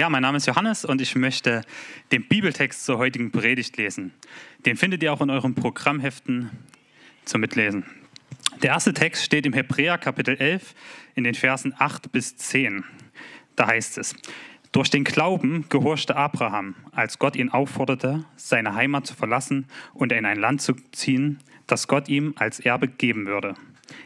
[0.00, 1.60] Ja, mein Name ist Johannes und ich möchte
[2.10, 4.14] den Bibeltext zur heutigen Predigt lesen.
[4.64, 6.48] Den findet ihr auch in euren Programmheften
[7.26, 7.84] zum Mitlesen.
[8.62, 10.74] Der erste Text steht im Hebräer Kapitel 11
[11.16, 12.82] in den Versen 8 bis 10.
[13.56, 14.16] Da heißt es,
[14.72, 20.24] durch den Glauben gehorchte Abraham, als Gott ihn aufforderte, seine Heimat zu verlassen und in
[20.24, 23.52] ein Land zu ziehen, das Gott ihm als Erbe geben würde.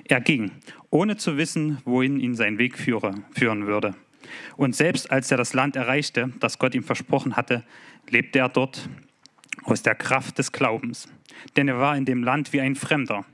[0.06, 0.50] Er ging,
[0.90, 3.94] ohne zu wissen, wohin ihn sein Weg führe, führen würde.
[4.56, 7.64] Und selbst als er das Land erreichte, das Gott ihm versprochen hatte,
[8.08, 8.88] lebte er dort
[9.64, 11.08] aus der Kraft des Glaubens.
[11.56, 13.24] Denn er war in dem Land wie ein Fremder,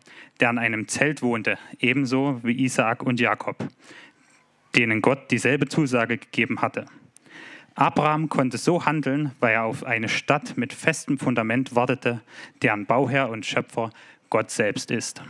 [0.41, 3.57] der an einem Zelt wohnte, ebenso wie Isaak und Jakob,
[4.77, 6.87] denen Gott dieselbe Zusage gegeben hatte.
[7.75, 12.21] Abraham konnte so handeln, weil er auf eine Stadt mit festem Fundament wartete,
[12.63, 13.91] deren Bauherr und Schöpfer
[14.29, 15.23] Gott selbst ist.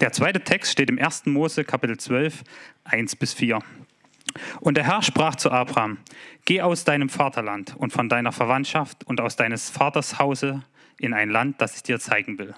[0.00, 1.24] Der zweite Text steht im 1.
[1.24, 2.44] Mose Kapitel 12,
[2.84, 3.60] 1 bis 4.
[4.60, 5.96] Und der Herr sprach zu Abraham,
[6.44, 10.62] geh aus deinem Vaterland und von deiner Verwandtschaft und aus deines Vaters Hause
[10.98, 12.54] in ein Land, das ich dir zeigen will.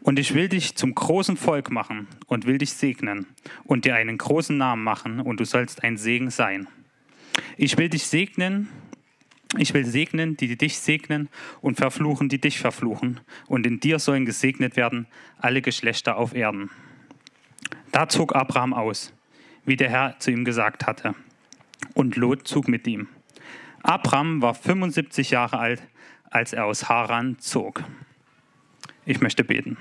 [0.00, 3.26] Und ich will dich zum großen Volk machen und will dich segnen
[3.64, 6.68] und dir einen großen Namen machen und du sollst ein Segen sein.
[7.56, 8.68] Ich will dich segnen
[9.56, 11.28] ich will segnen, die dich segnen,
[11.60, 13.20] und verfluchen, die dich verfluchen.
[13.46, 15.06] Und in dir sollen gesegnet werden
[15.38, 16.70] alle Geschlechter auf Erden.
[17.92, 19.14] Da zog Abraham aus,
[19.64, 21.14] wie der Herr zu ihm gesagt hatte.
[21.94, 23.08] Und Lot zog mit ihm.
[23.82, 25.82] Abraham war 75 Jahre alt,
[26.30, 27.82] als er aus Haran zog.
[29.06, 29.78] Ich möchte beten.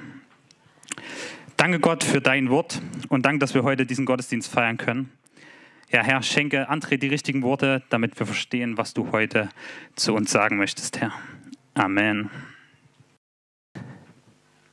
[1.57, 5.11] Danke Gott für dein Wort und danke, dass wir heute diesen Gottesdienst feiern können.
[5.89, 9.47] Ja, Herr, schenke André die richtigen Worte, damit wir verstehen, was du heute
[9.95, 11.13] zu uns sagen möchtest, Herr.
[11.75, 12.29] Amen.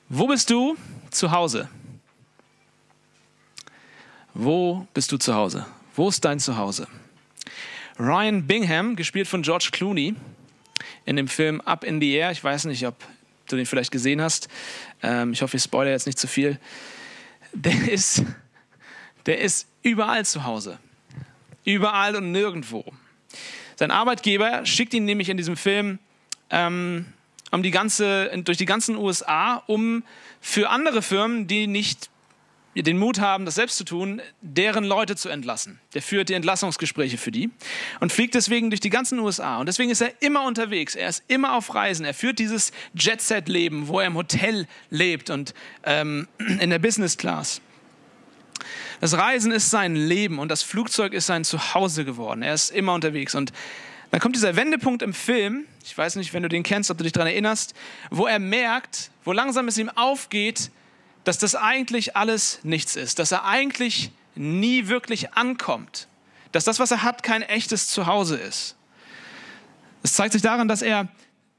[0.08, 0.76] Wo bist du
[1.12, 1.68] zu Hause?
[4.34, 5.64] Wo bist du zu Hause?
[5.94, 6.88] Wo ist dein Zuhause?
[7.96, 10.16] Ryan Bingham, gespielt von George Clooney,
[11.04, 12.32] in dem Film Up in the Air.
[12.32, 12.96] Ich weiß nicht, ob
[13.46, 14.48] du den vielleicht gesehen hast.
[15.00, 16.58] Ähm, ich hoffe, ich spoilere jetzt nicht zu viel.
[17.52, 18.24] Der ist,
[19.26, 20.80] der ist überall zu Hause.
[21.64, 22.84] Überall und nirgendwo.
[23.76, 25.98] Sein Arbeitgeber schickt ihn nämlich in diesem Film
[26.50, 27.06] ähm,
[27.50, 30.02] um die ganze, durch die ganzen USA, um
[30.40, 32.10] für andere Firmen, die nicht
[32.82, 35.78] den Mut haben, das selbst zu tun, deren Leute zu entlassen.
[35.94, 37.50] Der führt die Entlassungsgespräche für die
[38.00, 39.58] und fliegt deswegen durch die ganzen USA.
[39.58, 42.04] Und deswegen ist er immer unterwegs, er ist immer auf Reisen.
[42.04, 45.54] Er führt dieses Jet-Set-Leben, wo er im Hotel lebt und
[45.84, 46.26] ähm,
[46.60, 47.60] in der Business Class.
[49.00, 52.42] Das Reisen ist sein Leben und das Flugzeug ist sein Zuhause geworden.
[52.42, 53.34] Er ist immer unterwegs.
[53.34, 53.52] Und
[54.10, 57.04] dann kommt dieser Wendepunkt im Film, ich weiß nicht, wenn du den kennst, ob du
[57.04, 57.74] dich daran erinnerst,
[58.10, 60.70] wo er merkt, wo langsam es ihm aufgeht,
[61.24, 66.08] dass das eigentlich alles nichts ist, dass er eigentlich nie wirklich ankommt,
[66.52, 68.76] dass das, was er hat, kein echtes Zuhause ist.
[70.02, 71.08] Es zeigt sich daran, dass er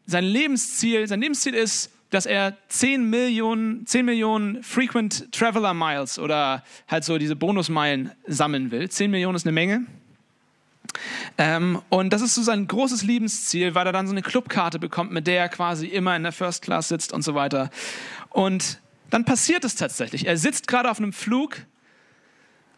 [0.06, 6.64] sein Lebensziel, sein Lebensziel ist, dass er 10 Millionen, 10 Millionen Frequent Traveler Miles oder
[6.88, 8.90] halt so diese Bonusmeilen sammeln will.
[8.90, 9.86] 10 Millionen ist eine Menge.
[11.38, 15.12] Ähm, und das ist so sein großes Lebensziel, weil er dann so eine Clubkarte bekommt,
[15.12, 17.70] mit der er quasi immer in der First Class sitzt und so weiter.
[18.30, 18.80] Und
[19.10, 20.26] dann passiert es tatsächlich.
[20.28, 21.58] Er sitzt gerade auf einem Flug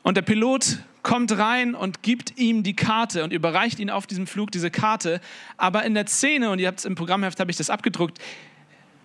[0.03, 4.27] und der Pilot kommt rein und gibt ihm die Karte und überreicht ihn auf diesem
[4.27, 5.21] Flug diese Karte.
[5.57, 8.19] Aber in der Szene, und ihr habt es im Programmheft, habe ich das abgedruckt,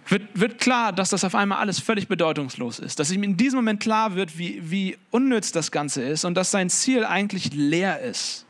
[0.08, 2.98] wird, wird klar, dass das auf einmal alles völlig bedeutungslos ist.
[2.98, 6.50] Dass ihm in diesem Moment klar wird, wie, wie unnütz das Ganze ist und dass
[6.50, 8.44] sein Ziel eigentlich leer ist.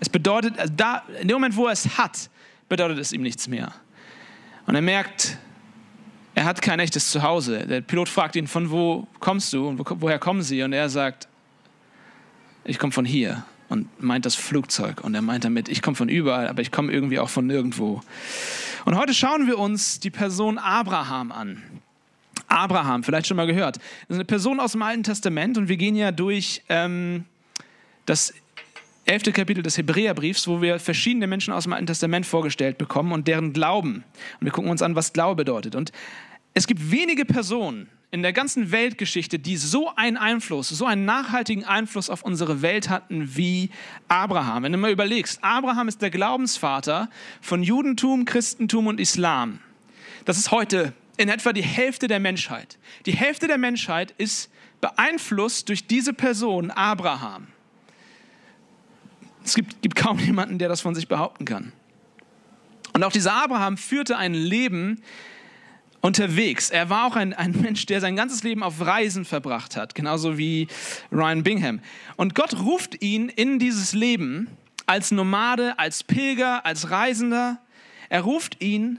[0.00, 2.30] Es bedeutet, also da, in dem Moment, wo er es hat,
[2.68, 3.72] bedeutet es ihm nichts mehr.
[4.66, 5.38] Und er merkt,
[6.34, 7.66] er hat kein echtes Zuhause.
[7.66, 10.62] Der Pilot fragt ihn, von wo kommst du und wo, woher kommen sie?
[10.62, 11.28] Und er sagt,
[12.64, 15.02] ich komme von hier und meint das Flugzeug.
[15.02, 18.00] Und er meint damit, ich komme von überall, aber ich komme irgendwie auch von nirgendwo.
[18.84, 21.62] Und heute schauen wir uns die Person Abraham an.
[22.48, 23.76] Abraham, vielleicht schon mal gehört.
[23.76, 27.24] Das ist eine Person aus dem Alten Testament und wir gehen ja durch ähm,
[28.06, 28.34] das
[29.04, 33.28] elfte Kapitel des Hebräerbriefs, wo wir verschiedene Menschen aus dem Alten Testament vorgestellt bekommen und
[33.28, 34.04] deren Glauben.
[34.40, 35.74] Und wir gucken uns an, was Glaube bedeutet.
[35.74, 35.92] Und
[36.54, 41.64] es gibt wenige Personen, in der ganzen Weltgeschichte, die so einen Einfluss, so einen nachhaltigen
[41.64, 43.70] Einfluss auf unsere Welt hatten wie
[44.08, 44.64] Abraham.
[44.64, 47.08] Wenn du mal überlegst, Abraham ist der Glaubensvater
[47.40, 49.60] von Judentum, Christentum und Islam.
[50.24, 52.78] Das ist heute in etwa die Hälfte der Menschheit.
[53.06, 57.46] Die Hälfte der Menschheit ist beeinflusst durch diese Person, Abraham.
[59.44, 61.72] Es gibt, gibt kaum jemanden, der das von sich behaupten kann.
[62.92, 65.00] Und auch dieser Abraham führte ein Leben,
[66.00, 66.70] unterwegs.
[66.70, 70.38] Er war auch ein, ein Mensch, der sein ganzes Leben auf Reisen verbracht hat, genauso
[70.38, 70.68] wie
[71.12, 71.80] Ryan Bingham.
[72.16, 74.48] Und Gott ruft ihn in dieses Leben
[74.86, 77.58] als Nomade, als Pilger, als Reisender.
[78.08, 78.98] Er ruft ihn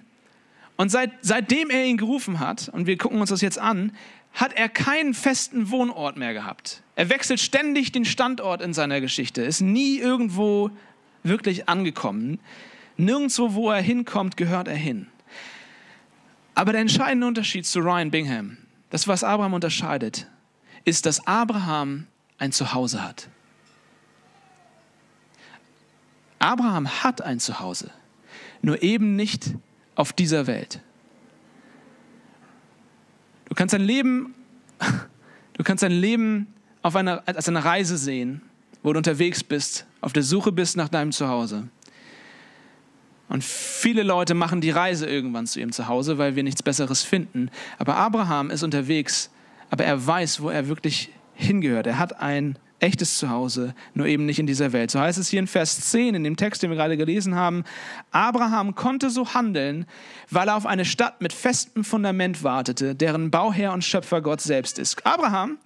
[0.78, 3.92] und seit, seitdem er ihn gerufen hat, und wir gucken uns das jetzt an,
[4.34, 6.82] hat er keinen festen Wohnort mehr gehabt.
[6.96, 10.72] Er wechselt ständig den Standort in seiner Geschichte, ist nie irgendwo
[11.24, 12.40] wirklich angekommen.
[12.98, 15.08] Nirgendwo, wo er hinkommt, gehört er hin.
[16.62, 18.56] Aber der entscheidende Unterschied zu Ryan Bingham,
[18.92, 20.28] das, was Abraham unterscheidet,
[20.86, 22.06] ist, dass Abraham
[22.38, 23.30] ein Zuhause hat.
[26.38, 27.90] Abraham hat ein Zuhause,
[28.62, 29.56] nur eben nicht
[29.96, 30.82] auf dieser Welt.
[33.46, 34.36] Du kannst dein Leben,
[35.54, 36.46] du kannst dein Leben
[36.84, 38.44] auf eine, als eine Reise sehen,
[38.84, 41.70] wo du unterwegs bist, auf der Suche bist nach deinem Zuhause.
[43.32, 47.50] Und viele Leute machen die Reise irgendwann zu ihrem Zuhause, weil wir nichts Besseres finden.
[47.78, 49.32] Aber Abraham ist unterwegs,
[49.70, 51.88] aber er weiß, wo er wirklich hingehört.
[51.88, 54.92] Er hat ein echtes Zuhause, nur eben nicht in dieser Welt.
[54.92, 57.64] So heißt es hier in Vers 10, in dem Text, den wir gerade gelesen haben,
[58.12, 59.86] Abraham konnte so handeln,
[60.30, 64.78] weil er auf eine Stadt mit festem Fundament wartete, deren Bauherr und Schöpfer Gott selbst
[64.78, 65.06] ist.
[65.06, 65.58] Abraham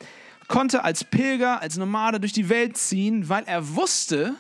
[0.47, 4.35] konnte als Pilger, als Nomade durch die Welt ziehen, weil er wusste,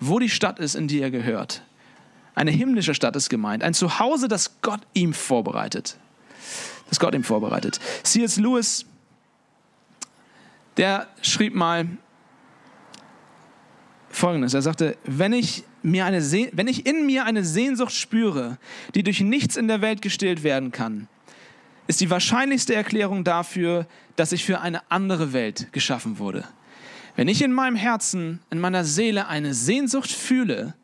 [0.00, 1.62] wo die Stadt ist, in die er gehört.
[2.34, 5.96] Eine himmlische Stadt ist gemeint, ein Zuhause, das Gott ihm vorbereitet.
[6.88, 7.78] Das Gott ihm vorbereitet.
[8.02, 8.36] C.S.
[8.38, 8.86] Lewis,
[10.76, 11.86] der schrieb mal
[14.08, 14.54] Folgendes.
[14.54, 16.20] Er sagte, wenn ich, mir eine
[16.52, 18.58] wenn ich in mir eine Sehnsucht spüre,
[18.94, 21.08] die durch nichts in der Welt gestillt werden kann,
[21.86, 23.86] ist die wahrscheinlichste Erklärung dafür,
[24.16, 26.44] dass ich für eine andere Welt geschaffen wurde.
[27.16, 30.74] Wenn ich in meinem Herzen, in meiner Seele eine Sehnsucht fühle,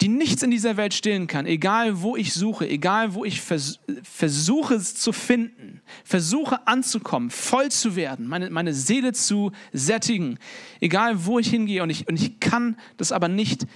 [0.00, 3.80] die nichts in dieser Welt stillen kann, egal wo ich suche, egal wo ich vers
[4.02, 10.38] versuche es zu finden, versuche anzukommen, voll zu werden, meine, meine Seele zu sättigen,
[10.80, 13.66] egal wo ich hingehe und ich, und ich kann das aber nicht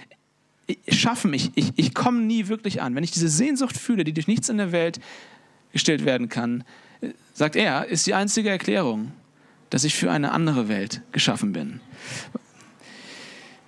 [0.87, 2.95] schaffen, ich, ich, ich komme nie wirklich an.
[2.95, 5.01] Wenn ich diese Sehnsucht fühle, die durch nichts in der Welt
[5.73, 6.63] gestillt werden kann,
[7.33, 9.11] sagt er, ist die einzige Erklärung,
[9.73, 11.81] dass ich für eine andere Welt geschaffen bin.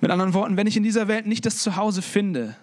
[0.02, 2.56] Mit anderen Worten, wenn ich in dieser Welt nicht das Zuhause finde,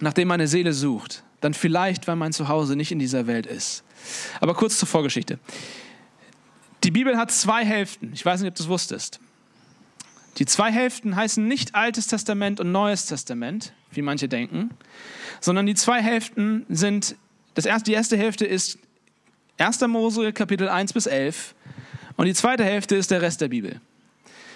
[0.00, 3.84] nachdem meine Seele sucht, dann vielleicht, weil mein Zuhause nicht in dieser Welt ist.
[4.40, 5.38] Aber kurz zur Vorgeschichte.
[6.82, 8.10] Die Bibel hat zwei Hälften.
[8.14, 9.20] Ich weiß nicht, ob du es wusstest.
[10.38, 14.70] Die zwei Hälften heißen nicht Altes Testament und Neues Testament, wie manche denken,
[15.42, 17.16] sondern die zwei Hälften sind,
[17.52, 18.78] das erste, die erste Hälfte ist
[19.58, 19.82] 1.
[19.82, 21.54] Mose Kapitel 1 bis 11
[22.16, 23.80] und die zweite Hälfte ist der Rest der Bibel.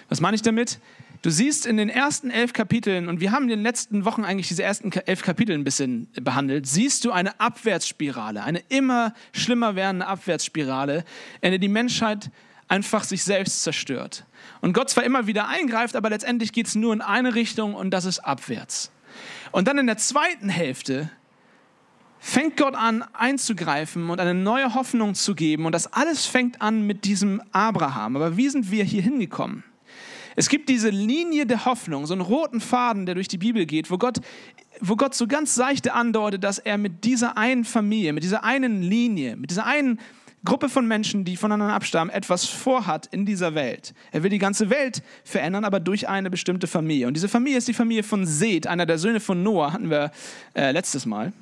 [0.09, 0.79] Was meine ich damit?
[1.23, 4.47] Du siehst in den ersten elf Kapiteln, und wir haben in den letzten Wochen eigentlich
[4.47, 10.07] diese ersten elf Kapitel ein bisschen behandelt, siehst du eine Abwärtsspirale, eine immer schlimmer werdende
[10.07, 11.05] Abwärtsspirale,
[11.41, 12.31] in der die Menschheit
[12.69, 14.25] einfach sich selbst zerstört.
[14.61, 17.91] Und Gott zwar immer wieder eingreift, aber letztendlich geht es nur in eine Richtung und
[17.91, 18.93] das ist abwärts.
[19.51, 21.11] Und dann in der zweiten Hälfte
[22.29, 25.65] fängt Gott an einzugreifen und eine neue Hoffnung zu geben.
[25.65, 28.17] Und das alles fängt an mit diesem Abraham.
[28.17, 29.65] Aber wie sind wir hier hingekommen?
[30.37, 33.91] Es gibt diese Linie der Hoffnung, so einen roten Faden, der durch die Bibel geht,
[33.91, 34.19] wo Gott,
[34.81, 38.83] wo Gott so ganz seichte andeutet, dass er mit dieser einen Familie, mit dieser einen
[38.83, 39.99] Linie, mit dieser einen
[40.45, 43.95] Gruppe von Menschen, die voneinander abstammen, etwas vorhat in dieser Welt.
[44.13, 47.09] Er will die ganze Welt verändern, aber durch eine bestimmte Familie.
[47.09, 50.13] Und diese Familie ist die Familie von Seth, einer der Söhne von Noah, hatten wir
[50.55, 51.33] äh, letztes Mal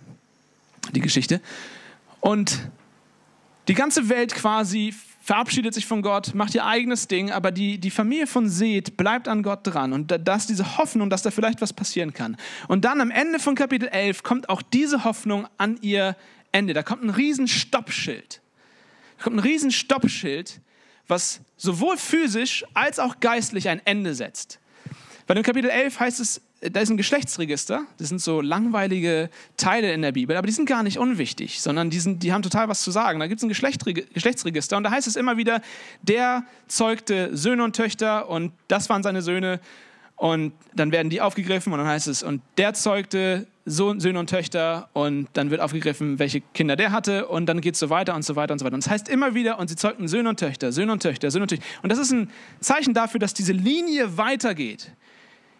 [0.92, 1.40] die Geschichte.
[2.20, 2.68] Und
[3.68, 4.94] die ganze Welt quasi
[5.26, 9.26] verabschiedet sich von Gott, macht ihr eigenes Ding, aber die, die Familie von Seth bleibt
[9.26, 12.36] an Gott dran und da ist diese Hoffnung, dass da vielleicht was passieren kann.
[12.68, 16.16] Und dann am Ende von Kapitel 11 kommt auch diese Hoffnung an ihr
[16.52, 16.74] Ende.
[16.74, 18.40] Da kommt ein riesen Stoppschild.
[19.18, 20.60] Da kommt ein riesen Stoppschild,
[21.08, 24.60] was sowohl physisch als auch geistlich ein Ende setzt.
[25.26, 29.92] Bei dem Kapitel 11 heißt es, da ist ein Geschlechtsregister, das sind so langweilige Teile
[29.92, 32.68] in der Bibel, aber die sind gar nicht unwichtig, sondern die, sind, die haben total
[32.68, 33.20] was zu sagen.
[33.20, 35.60] Da gibt es ein Geschlechtsregister und da heißt es immer wieder,
[36.02, 39.60] der zeugte Söhne und Töchter und das waren seine Söhne
[40.16, 44.88] und dann werden die aufgegriffen und dann heißt es, und der zeugte Söhne und Töchter
[44.92, 48.24] und dann wird aufgegriffen, welche Kinder der hatte und dann geht es so weiter und
[48.24, 48.74] so weiter und so weiter.
[48.74, 51.30] Und es das heißt immer wieder, und sie zeugten Söhne und Töchter, Söhne und Töchter,
[51.30, 51.66] Söhne und Töchter.
[51.82, 52.30] Und das ist ein
[52.60, 54.92] Zeichen dafür, dass diese Linie weitergeht.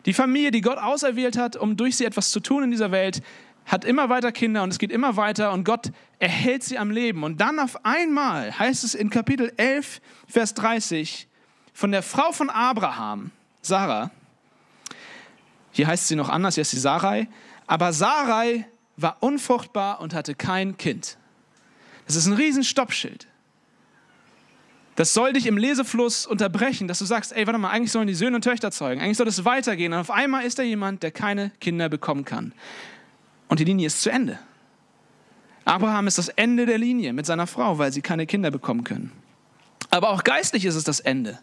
[0.07, 3.23] Die Familie, die Gott auserwählt hat, um durch sie etwas zu tun in dieser Welt,
[3.67, 7.25] hat immer weiter Kinder und es geht immer weiter und Gott erhält sie am Leben.
[7.25, 11.27] Und dann auf einmal heißt es in Kapitel 11, Vers 30
[11.73, 14.11] von der Frau von Abraham, Sarah,
[15.73, 17.29] hier heißt sie noch anders, hier ist sie Sarai,
[17.67, 21.19] aber Sarai war unfruchtbar und hatte kein Kind.
[22.07, 23.27] Das ist ein riesen Stoppschild.
[24.97, 28.15] Das soll dich im Lesefluss unterbrechen, dass du sagst, ey, warte mal, eigentlich sollen die
[28.15, 29.93] Söhne und Töchter zeugen, eigentlich soll es weitergehen.
[29.93, 32.53] Und auf einmal ist da jemand, der keine Kinder bekommen kann.
[33.49, 34.39] Und die Linie ist zu Ende.
[35.67, 39.13] Abraham ist das Ende der Linie mit seiner Frau, weil sie keine Kinder bekommen können.
[39.91, 41.39] Aber auch geistlich ist es das Ende.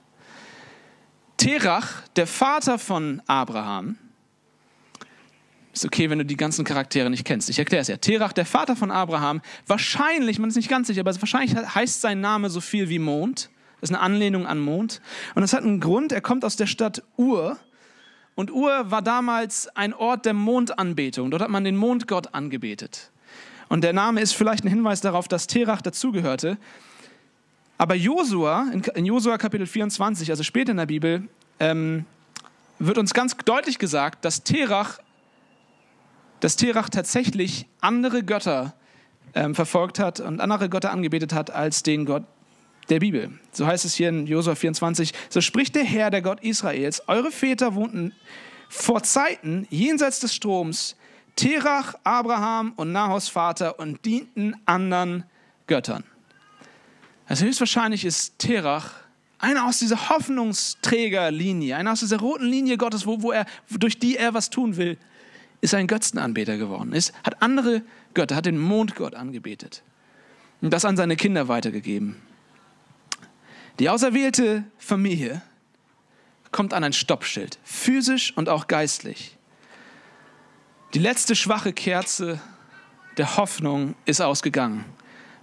[1.38, 3.98] Terach, der Vater von Abraham,
[5.74, 7.50] ist okay, wenn du die ganzen Charaktere nicht kennst.
[7.50, 7.98] Ich erkläre es ja.
[7.98, 12.22] Terach, der Vater von Abraham, wahrscheinlich, man ist nicht ganz sicher, aber wahrscheinlich heißt sein
[12.22, 13.50] Name so viel wie Mond.
[13.82, 15.02] Das ist eine Anlehnung an Mond.
[15.36, 16.12] Und das hat einen Grund.
[16.12, 17.58] Er kommt aus der Stadt Ur.
[18.36, 21.32] Und Ur war damals ein Ort der Mondanbetung.
[21.32, 23.12] Dort hat man den Mondgott angebetet.
[23.68, 26.58] Und der Name ist vielleicht ein Hinweis darauf, dass Terach dazugehörte.
[27.78, 31.28] Aber Josua, in Josua Kapitel 24, also später in der Bibel,
[31.60, 32.06] ähm,
[32.80, 35.00] wird uns ganz deutlich gesagt, dass Terach
[36.44, 38.74] dass Terach tatsächlich andere Götter
[39.34, 42.26] ähm, verfolgt hat und andere Götter angebetet hat als den Gott
[42.90, 43.32] der Bibel.
[43.54, 47.32] So heißt es hier in Josua 24, so spricht der Herr, der Gott Israels, eure
[47.32, 48.12] Väter wohnten
[48.68, 50.98] vor Zeiten jenseits des Stroms,
[51.38, 55.24] Terach, Abraham und Nahos Vater und dienten anderen
[55.68, 56.04] Göttern.
[57.26, 58.92] Also höchstwahrscheinlich ist Terach
[59.40, 64.18] einer aus dieser Hoffnungsträgerlinie, einer aus dieser roten Linie Gottes, wo, wo er, durch die
[64.18, 64.98] er was tun will
[65.64, 69.82] ist ein Götzenanbeter geworden, ist, hat andere Götter, hat den Mondgott angebetet
[70.62, 72.22] und das an seine Kinder weitergegeben.
[73.80, 75.42] Die auserwählte Familie
[76.52, 79.38] kommt an ein Stoppschild, physisch und auch geistlich.
[80.94, 82.42] Die letzte schwache Kerze
[83.16, 84.84] der Hoffnung ist ausgegangen.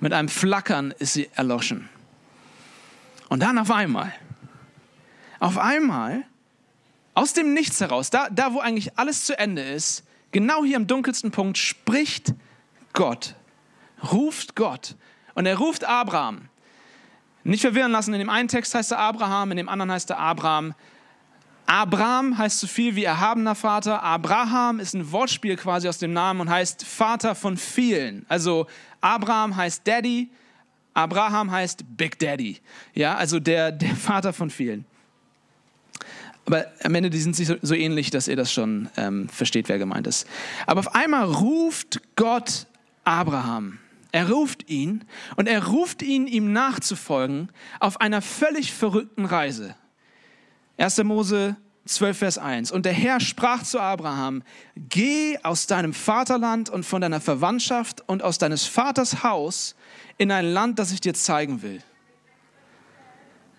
[0.01, 1.89] Mit einem Flackern ist sie erloschen.
[3.31, 4.13] Und dann auf einmal,
[5.39, 6.25] auf einmal,
[7.15, 10.87] aus dem Nichts heraus, da, da wo eigentlich alles zu Ende ist, Genau hier am
[10.87, 12.35] dunkelsten Punkt spricht
[12.93, 13.35] Gott,
[14.13, 14.97] ruft Gott.
[15.35, 16.49] Und er ruft Abraham.
[17.45, 20.19] Nicht verwirren lassen, in dem einen Text heißt er Abraham, in dem anderen heißt er
[20.19, 20.75] Abraham.
[21.67, 24.03] Abraham heißt so viel wie erhabener Vater.
[24.03, 28.27] Abraham ist ein Wortspiel quasi aus dem Namen und heißt Vater von vielen.
[28.29, 28.67] Also
[29.01, 30.31] Abraham heißt Daddy,
[30.95, 32.59] Abraham heißt Big Daddy.
[32.93, 34.85] Ja, also der, der Vater von vielen.
[36.47, 39.79] Aber am Ende, die sind sich so, ähnlich, dass ihr das schon ähm, versteht, wer
[39.79, 40.27] gemeint ist.
[40.67, 42.67] Aber auf einmal ruft Gott
[43.05, 43.79] Abraham.
[44.13, 45.05] Er ruft ihn
[45.37, 49.77] und er ruft ihn, ihm nachzufolgen auf einer völlig verrückten Reise.
[50.79, 51.05] 1.
[51.05, 51.57] Mose
[51.87, 52.73] 12, Vers 1.
[52.73, 54.43] Und der Herr sprach zu Abraham,
[54.77, 59.75] geh aus deinem Vaterland und von deiner Verwandtschaft und aus deines Vaters Haus
[60.19, 61.83] in ein Land, das ich dir zeigen will.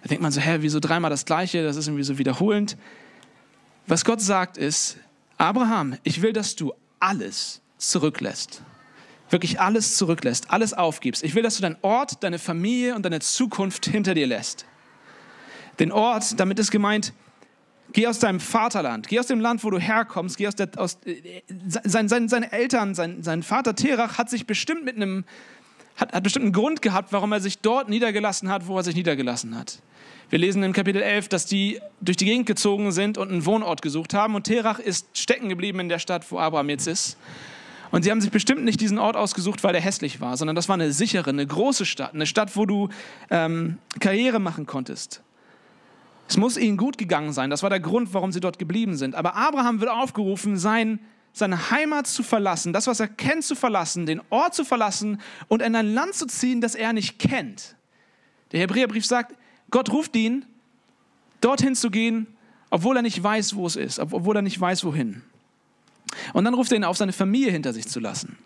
[0.02, 1.64] Da denkt man so, hä, wieso dreimal das Gleiche?
[1.64, 2.78] Das ist irgendwie so wiederholend.
[3.88, 4.98] Was Gott sagt ist,
[5.38, 8.62] Abraham, ich will, dass du alles zurücklässt.
[9.30, 11.24] Wirklich alles zurücklässt, alles aufgibst.
[11.24, 14.66] Ich will, dass du deinen Ort, deine Familie und deine Zukunft hinter dir lässt.
[15.80, 17.14] Den Ort, damit ist gemeint,
[17.94, 21.00] geh aus deinem Vaterland, geh aus dem Land, wo du herkommst, geh aus der, aus,
[21.06, 25.26] äh, sein, sein, seine Eltern, sein, sein Vater Terach hat sich bestimmt mit einem,
[25.96, 28.96] hat, hat bestimmt einen Grund gehabt, warum er sich dort niedergelassen hat, wo er sich
[28.96, 29.80] niedergelassen hat.
[30.32, 33.82] Wir lesen in Kapitel 11, dass die durch die Gegend gezogen sind und einen Wohnort
[33.82, 34.34] gesucht haben.
[34.34, 37.18] Und Terach ist stecken geblieben in der Stadt, wo Abraham jetzt ist.
[37.92, 40.70] Und sie haben sich bestimmt nicht diesen Ort ausgesucht, weil der hässlich war, sondern das
[40.70, 42.88] war eine sichere, eine große Stadt, eine Stadt, wo du
[43.30, 45.22] ähm, Karriere machen konntest.
[46.30, 47.50] Es muss ihnen gut gegangen sein.
[47.50, 49.16] Das war der Grund, warum sie dort geblieben sind.
[49.16, 51.02] Aber Abraham wird aufgerufen, sein,
[51.34, 55.20] seine Heimat zu verlassen, das, was er kennt, zu verlassen, den Ort zu verlassen
[55.50, 57.76] und in ein Land zu ziehen, das er nicht kennt.
[58.54, 59.36] Der Hebräerbrief sagt,
[59.72, 60.46] Gott ruft ihn,
[61.40, 62.28] dorthin zu gehen,
[62.70, 65.22] obwohl er nicht weiß, wo es ist, obwohl er nicht weiß, wohin.
[66.34, 68.38] Und dann ruft er ihn auf, seine Familie hinter sich zu lassen.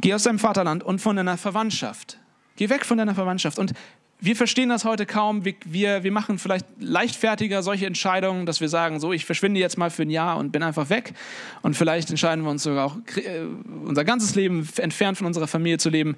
[0.00, 2.18] Geh aus deinem Vaterland und von deiner Verwandtschaft.
[2.56, 3.58] Geh weg von deiner Verwandtschaft.
[3.58, 3.72] Und
[4.20, 5.44] wir verstehen das heute kaum.
[5.44, 9.90] Wir, wir machen vielleicht leichtfertiger solche Entscheidungen, dass wir sagen, so, ich verschwinde jetzt mal
[9.90, 11.14] für ein Jahr und bin einfach weg.
[11.62, 13.42] Und vielleicht entscheiden wir uns sogar auch, äh,
[13.84, 16.16] unser ganzes Leben entfernt von unserer Familie zu leben.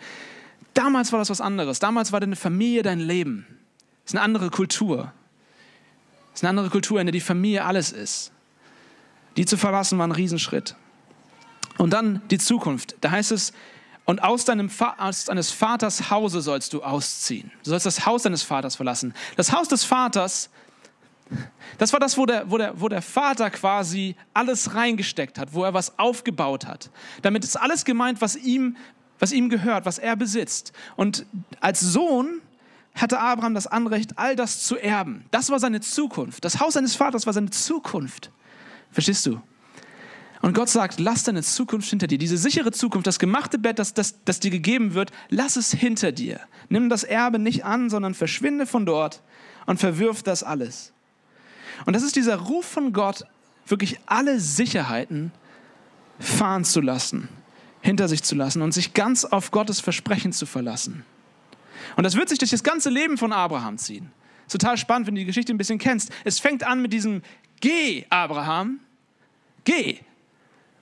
[0.73, 1.79] Damals war das was anderes.
[1.79, 3.47] Damals war deine Familie dein Leben.
[4.11, 5.13] Ist eine andere Kultur.
[6.35, 8.33] Ist eine andere Kultur, in der die Familie alles ist.
[9.37, 10.75] Die zu verlassen war ein Riesenschritt.
[11.79, 12.97] Und dann die Zukunft.
[13.03, 13.53] Da heißt es,
[14.07, 17.53] und aus, deinem aus deines Vaters Hause sollst du ausziehen.
[17.63, 19.15] Du sollst das Haus deines Vaters verlassen.
[19.37, 20.51] Das Haus des Vaters,
[21.79, 25.63] das war das, wo der, wo der, wo der Vater quasi alles reingesteckt hat, wo
[25.63, 26.91] er was aufgebaut hat.
[27.23, 28.77] Damit ist alles gemeint, was ihm,
[29.21, 30.73] was ihm gehört, was er besitzt.
[30.97, 31.27] Und
[31.61, 32.41] als Sohn
[32.95, 35.25] hatte Abraham das Anrecht, all das zu erben.
[35.31, 36.45] Das war seine Zukunft.
[36.45, 38.31] Das Haus seines Vaters war seine Zukunft.
[38.91, 39.41] Verstehst du?
[40.43, 42.19] Und Gott sagt, lass deine Zukunft hinter dir.
[42.19, 46.13] Diese sichere Zukunft, das gemachte Bett, das, das, das dir gegeben wird, lass es hinter
[46.13, 46.41] dir.
[46.69, 49.23] Nimm das Erbe nicht an, sondern verschwinde von dort
[49.67, 50.93] und verwirf das alles.
[51.85, 53.27] Und das ist dieser Ruf von Gott,
[53.67, 55.33] wirklich alle Sicherheiten
[56.19, 57.29] fahren zu lassen,
[57.83, 61.05] hinter sich zu lassen und sich ganz auf Gottes Versprechen zu verlassen.
[61.97, 64.11] Und das wird sich durch das ganze Leben von Abraham ziehen.
[64.49, 66.11] Total spannend, wenn du die Geschichte ein bisschen kennst.
[66.25, 67.23] Es fängt an mit diesem
[67.61, 68.81] Geh, Abraham,
[69.65, 69.99] geh.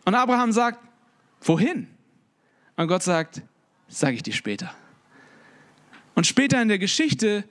[0.05, 0.79] Und Abraham sagt,
[1.43, 1.89] wohin?
[2.77, 3.43] Und Gott sagt,
[3.89, 4.73] sage ich dir später.
[6.15, 7.45] Und später in der Geschichte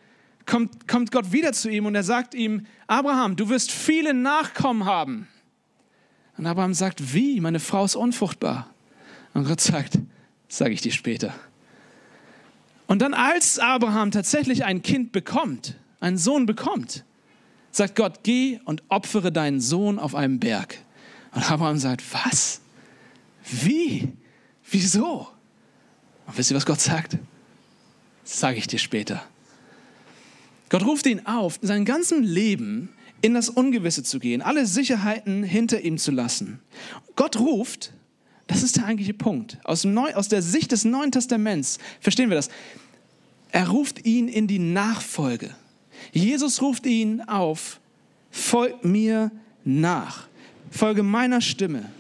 [0.46, 4.86] kommt, kommt Gott wieder zu ihm und er sagt ihm, Abraham, du wirst viele Nachkommen
[4.86, 5.28] haben.
[6.38, 7.40] Und Abraham sagt, wie?
[7.42, 8.74] Meine Frau ist unfruchtbar.
[9.34, 10.00] Und Gott sagt,
[10.48, 11.34] sage ich dir später.
[12.88, 17.04] Und dann, als Abraham tatsächlich ein Kind bekommt, einen Sohn bekommt,
[17.72, 20.78] sagt Gott, geh und opfere deinen Sohn auf einem Berg.
[21.34, 22.62] Und Abraham sagt, was?
[23.44, 24.14] Wie?
[24.70, 25.28] Wieso?
[26.26, 27.18] Und wisst ihr, was Gott sagt?
[28.24, 29.24] Das sage ich dir später.
[30.70, 32.90] Gott ruft ihn auf, in seinem ganzen Leben
[33.22, 36.60] in das Ungewisse zu gehen, alle Sicherheiten hinter ihm zu lassen.
[37.16, 37.94] Gott ruft,
[38.48, 42.36] das ist der eigentliche Punkt, aus, Neu, aus der Sicht des Neuen Testaments, verstehen wir
[42.36, 42.50] das,
[43.52, 45.56] er ruft ihn in die Nachfolge.
[46.12, 47.80] Jesus ruft ihn auf,
[48.32, 49.32] folg mir
[49.64, 50.28] nach,
[50.72, 51.92] folge meiner Stimme.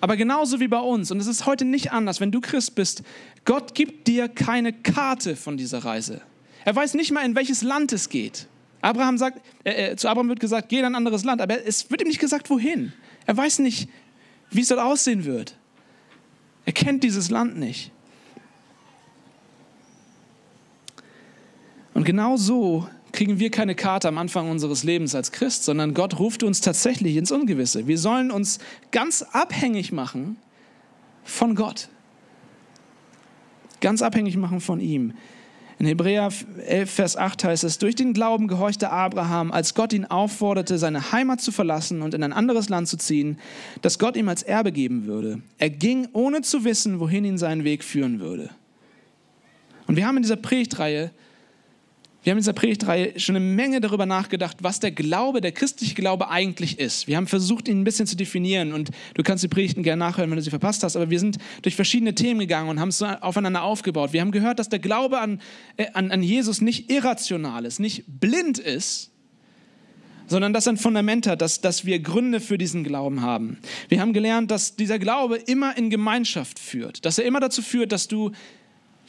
[0.00, 3.02] Aber genauso wie bei uns, und es ist heute nicht anders, wenn du Christ bist,
[3.44, 6.22] Gott gibt dir keine Karte von dieser Reise.
[6.64, 8.46] Er weiß nicht mal, in welches Land es geht.
[8.82, 11.90] Abraham sagt, äh, äh, zu Abraham wird gesagt, geh in ein anderes Land, aber es
[11.90, 12.92] wird ihm nicht gesagt, wohin.
[13.26, 13.88] Er weiß nicht,
[14.50, 15.54] wie es dort aussehen wird.
[16.70, 17.90] Er kennt dieses Land nicht.
[21.94, 26.20] Und genau so kriegen wir keine Karte am Anfang unseres Lebens als Christ, sondern Gott
[26.20, 27.88] ruft uns tatsächlich ins Ungewisse.
[27.88, 28.60] Wir sollen uns
[28.92, 30.36] ganz abhängig machen
[31.24, 31.88] von Gott.
[33.80, 35.14] Ganz abhängig machen von ihm.
[35.80, 36.28] In Hebräer
[36.66, 41.10] 11, Vers 8 heißt es, durch den Glauben gehorchte Abraham, als Gott ihn aufforderte, seine
[41.10, 43.38] Heimat zu verlassen und in ein anderes Land zu ziehen,
[43.80, 45.40] das Gott ihm als Erbe geben würde.
[45.56, 48.50] Er ging, ohne zu wissen, wohin ihn sein Weg führen würde.
[49.86, 51.12] Und wir haben in dieser Predigtreihe
[52.22, 55.94] wir haben in dieser Predigtreihe schon eine Menge darüber nachgedacht, was der Glaube, der christliche
[55.94, 57.06] Glaube eigentlich ist.
[57.06, 60.30] Wir haben versucht, ihn ein bisschen zu definieren und du kannst die Predigten gerne nachhören,
[60.30, 62.98] wenn du sie verpasst hast, aber wir sind durch verschiedene Themen gegangen und haben es
[62.98, 64.12] so aufeinander aufgebaut.
[64.12, 65.40] Wir haben gehört, dass der Glaube an,
[65.78, 69.10] äh, an, an Jesus nicht irrational ist, nicht blind ist,
[70.26, 73.58] sondern dass er ein Fundament hat, dass, dass wir Gründe für diesen Glauben haben.
[73.88, 77.92] Wir haben gelernt, dass dieser Glaube immer in Gemeinschaft führt, dass er immer dazu führt,
[77.92, 78.30] dass du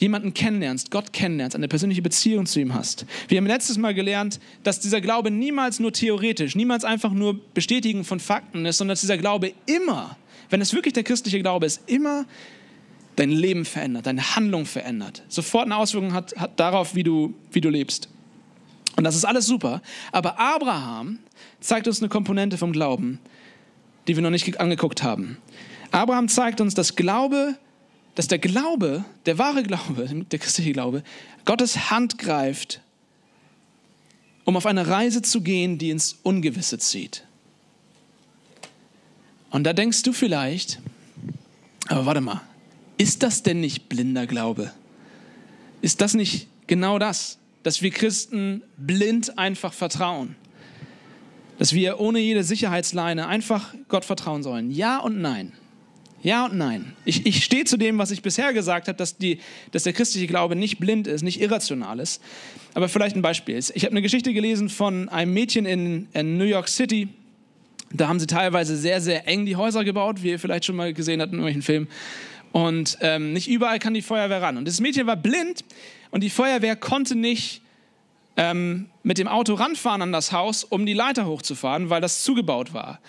[0.01, 3.05] jemanden kennenlernst, Gott kennenlernst, eine persönliche Beziehung zu ihm hast.
[3.27, 8.03] Wir haben letztes Mal gelernt, dass dieser Glaube niemals nur theoretisch, niemals einfach nur Bestätigen
[8.03, 10.17] von Fakten ist, sondern dass dieser Glaube immer,
[10.49, 12.25] wenn es wirklich der christliche Glaube ist, immer
[13.15, 17.61] dein Leben verändert, deine Handlung verändert, sofort eine Auswirkung hat, hat darauf, wie du, wie
[17.61, 18.09] du lebst.
[18.95, 19.81] Und das ist alles super.
[20.11, 21.19] Aber Abraham
[21.59, 23.19] zeigt uns eine Komponente vom Glauben,
[24.07, 25.37] die wir noch nicht angeguckt haben.
[25.91, 27.55] Abraham zeigt uns, dass Glaube
[28.15, 31.03] dass der Glaube, der wahre Glaube, der christliche Glaube,
[31.45, 32.81] Gottes Hand greift,
[34.43, 37.25] um auf eine Reise zu gehen, die ins Ungewisse zieht.
[39.49, 40.79] Und da denkst du vielleicht,
[41.87, 42.41] aber warte mal,
[42.97, 44.71] ist das denn nicht blinder Glaube?
[45.81, 50.35] Ist das nicht genau das, dass wir Christen blind einfach vertrauen?
[51.57, 54.71] Dass wir ohne jede Sicherheitsleine einfach Gott vertrauen sollen?
[54.71, 55.53] Ja und nein.
[56.23, 56.93] Ja und nein.
[57.05, 59.39] Ich, ich stehe zu dem, was ich bisher gesagt habe, dass, die,
[59.71, 62.21] dass der christliche Glaube nicht blind ist, nicht irrational ist.
[62.73, 63.57] Aber vielleicht ein Beispiel.
[63.57, 67.09] Ich habe eine Geschichte gelesen von einem Mädchen in, in New York City.
[67.91, 70.93] Da haben sie teilweise sehr, sehr eng die Häuser gebaut, wie ihr vielleicht schon mal
[70.93, 71.87] gesehen habt in irgendwelchen Filmen.
[72.51, 74.57] Und ähm, nicht überall kann die Feuerwehr ran.
[74.57, 75.63] Und das Mädchen war blind
[76.11, 77.61] und die Feuerwehr konnte nicht
[78.37, 82.73] ähm, mit dem Auto ranfahren an das Haus, um die Leiter hochzufahren, weil das zugebaut
[82.73, 82.99] war.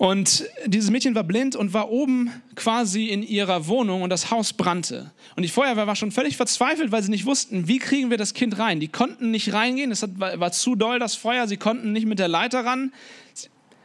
[0.00, 4.54] Und dieses Mädchen war blind und war oben quasi in ihrer Wohnung und das Haus
[4.54, 5.10] brannte.
[5.36, 8.32] Und die Feuerwehr war schon völlig verzweifelt, weil sie nicht wussten, wie kriegen wir das
[8.32, 8.80] Kind rein.
[8.80, 12.28] Die konnten nicht reingehen, es war, zu doll das Feuer, sie konnten nicht mit der
[12.28, 12.94] Leiter ran.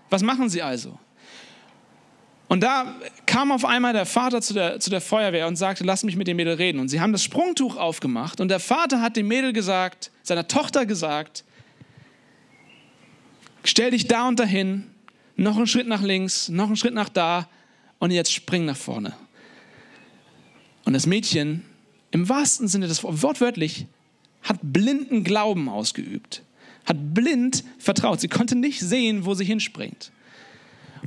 [0.09, 0.97] Was machen sie also?
[2.47, 6.05] Und da kam auf einmal der Vater zu der, zu der Feuerwehr und sagte, lass
[6.05, 6.79] mich mit dem Mädel reden.
[6.79, 10.85] Und sie haben das Sprungtuch aufgemacht und der Vater hat dem Mädel gesagt, seiner Tochter
[10.85, 11.43] gesagt,
[13.65, 14.94] stell dich da und dahin
[15.35, 17.49] noch einen Schritt nach links, noch einen Schritt nach da
[17.99, 19.13] und jetzt spring nach vorne.
[20.85, 21.63] Und das Mädchen,
[22.11, 23.87] im wahrsten Sinne des wortwörtlich,
[24.43, 26.43] hat blinden Glauben ausgeübt,
[26.85, 28.21] hat blind vertraut.
[28.21, 30.11] Sie konnte nicht sehen, wo sie hinspringt.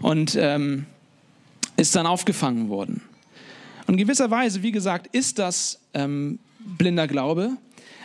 [0.00, 0.86] Und ähm,
[1.76, 3.02] ist dann aufgefangen worden.
[3.86, 7.56] Und in gewisser Weise, wie gesagt, ist das ähm, blinder Glaube.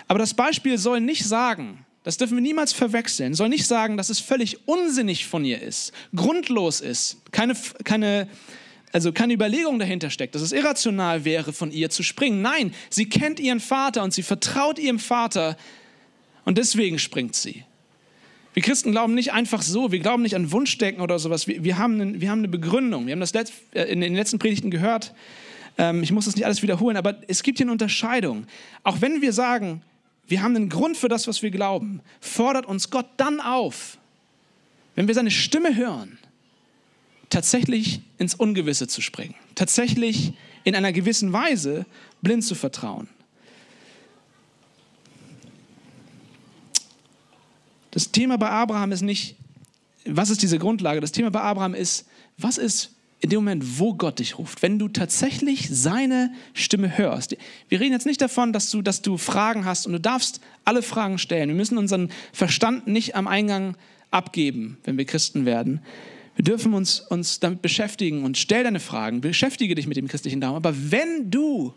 [0.07, 4.09] Aber das Beispiel soll nicht sagen, das dürfen wir niemals verwechseln, soll nicht sagen, dass
[4.09, 8.27] es völlig unsinnig von ihr ist, grundlos ist, keine, keine,
[8.91, 12.41] also keine Überlegung dahinter steckt, dass es irrational wäre, von ihr zu springen.
[12.41, 15.57] Nein, sie kennt ihren Vater und sie vertraut ihrem Vater
[16.45, 17.63] und deswegen springt sie.
[18.53, 21.47] Wir Christen glauben nicht einfach so, wir glauben nicht an Wunschdecken oder sowas.
[21.47, 23.07] Wir, wir, haben, einen, wir haben eine Begründung.
[23.07, 25.13] Wir haben das äh, in den letzten Predigten gehört.
[25.79, 28.45] Ähm, ich muss das nicht alles wiederholen, aber es gibt hier eine Unterscheidung.
[28.83, 29.81] Auch wenn wir sagen,
[30.27, 33.97] wir haben einen Grund für das, was wir glauben, fordert uns Gott dann auf,
[34.95, 36.17] wenn wir seine Stimme hören,
[37.29, 40.33] tatsächlich ins Ungewisse zu springen, tatsächlich
[40.63, 41.85] in einer gewissen Weise
[42.21, 43.09] blind zu vertrauen.
[47.91, 49.35] Das Thema bei Abraham ist nicht,
[50.05, 50.99] was ist diese Grundlage?
[50.99, 52.07] Das Thema bei Abraham ist,
[52.37, 52.92] was ist
[53.23, 57.37] in dem Moment, wo Gott dich ruft, wenn du tatsächlich seine Stimme hörst.
[57.69, 60.81] Wir reden jetzt nicht davon, dass du, dass du Fragen hast und du darfst alle
[60.81, 61.47] Fragen stellen.
[61.47, 63.77] Wir müssen unseren Verstand nicht am Eingang
[64.11, 65.79] abgeben, wenn wir Christen werden.
[66.35, 70.41] Wir dürfen uns, uns damit beschäftigen und stell deine Fragen, beschäftige dich mit dem christlichen
[70.41, 70.57] Glauben.
[70.57, 71.73] Aber wenn du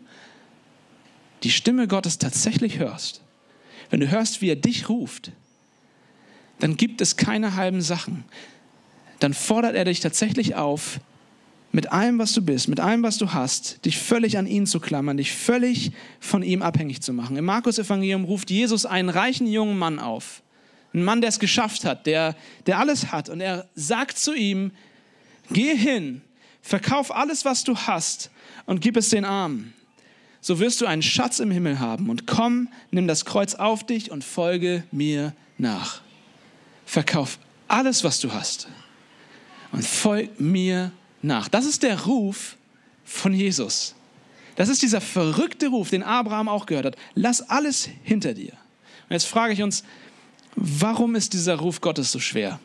[1.43, 3.21] die Stimme Gottes tatsächlich hörst,
[3.89, 5.31] wenn du hörst, wie er dich ruft,
[6.59, 8.25] dann gibt es keine halben Sachen.
[9.19, 10.99] Dann fordert er dich tatsächlich auf,
[11.77, 14.79] mit allem, was du bist, mit allem, was du hast, dich völlig an ihn zu
[14.79, 17.37] klammern, dich völlig von ihm abhängig zu machen.
[17.37, 20.41] Im Markus-Evangelium ruft Jesus einen reichen jungen Mann auf.
[20.91, 22.35] Einen Mann, der es geschafft hat, der,
[22.65, 23.29] der alles hat.
[23.29, 24.71] Und er sagt zu ihm,
[25.51, 26.23] geh hin,
[26.63, 28.31] verkauf alles, was du hast
[28.65, 29.75] und gib es den Armen.
[30.41, 32.09] So wirst du einen Schatz im Himmel haben.
[32.09, 36.01] Und komm, nimm das Kreuz auf dich und folge mir nach.
[36.87, 37.37] Verkauf
[37.67, 38.67] alles, was du hast
[39.71, 41.06] und folg mir nach.
[41.21, 42.57] Das ist der Ruf
[43.03, 43.95] von Jesus.
[44.55, 46.95] Das ist dieser verrückte Ruf, den Abraham auch gehört hat.
[47.13, 48.53] Lass alles hinter dir.
[49.09, 49.83] Und jetzt frage ich uns,
[50.55, 52.59] warum ist dieser Ruf Gottes so schwer?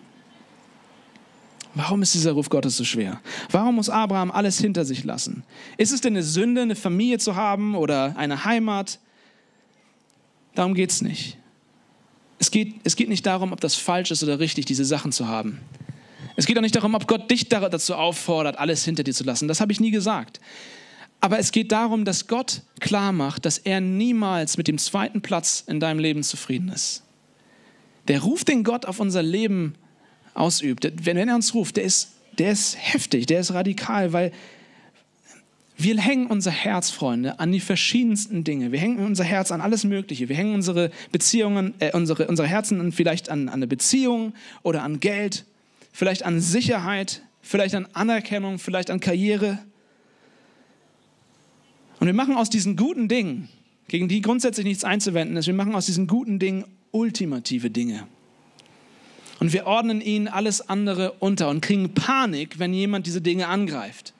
[1.75, 3.21] Warum ist dieser Ruf Gottes so schwer?
[3.51, 5.43] Warum muss Abraham alles hinter sich lassen?
[5.79, 8.99] Ist es denn eine Sünde, eine Familie zu haben oder eine Heimat?
[10.55, 11.39] Darum geht es nicht.
[12.39, 15.29] Es geht, es geht nicht darum, ob das falsch ist oder richtig, diese Sachen zu
[15.29, 15.61] haben.
[16.37, 19.49] Es geht auch nicht darum, ob Gott dich dazu auffordert, alles hinter dir zu lassen.
[19.49, 20.41] Das habe ich nie gesagt.
[21.21, 25.63] Aber es geht darum, dass Gott klar macht, dass er niemals mit dem zweiten Platz
[25.67, 27.05] in deinem Leben zufrieden ist.
[28.09, 29.75] Der Ruf, den Gott auf unser Leben
[30.35, 34.33] ausübt, wenn er uns ruft, der ist, der ist heftig, der ist radikal, weil
[35.77, 38.73] wir hängen unser Herz, Freunde, an die verschiedensten Dinge.
[38.73, 40.29] Wir hängen unser Herz an alles Mögliche.
[40.29, 45.01] Wir hängen unsere Beziehungen, äh, unsere, unsere Herzen vielleicht an, an eine Beziehung oder an
[45.01, 45.45] Geld,
[45.93, 49.59] vielleicht an Sicherheit, vielleicht an Anerkennung, vielleicht an Karriere.
[52.01, 53.49] Und wir machen aus diesen guten Dingen,
[53.89, 58.07] gegen die grundsätzlich nichts einzuwenden ist, wir machen aus diesen guten Dingen ultimative Dinge.
[59.39, 64.15] Und wir ordnen ihnen alles andere unter und kriegen Panik, wenn jemand diese Dinge angreift.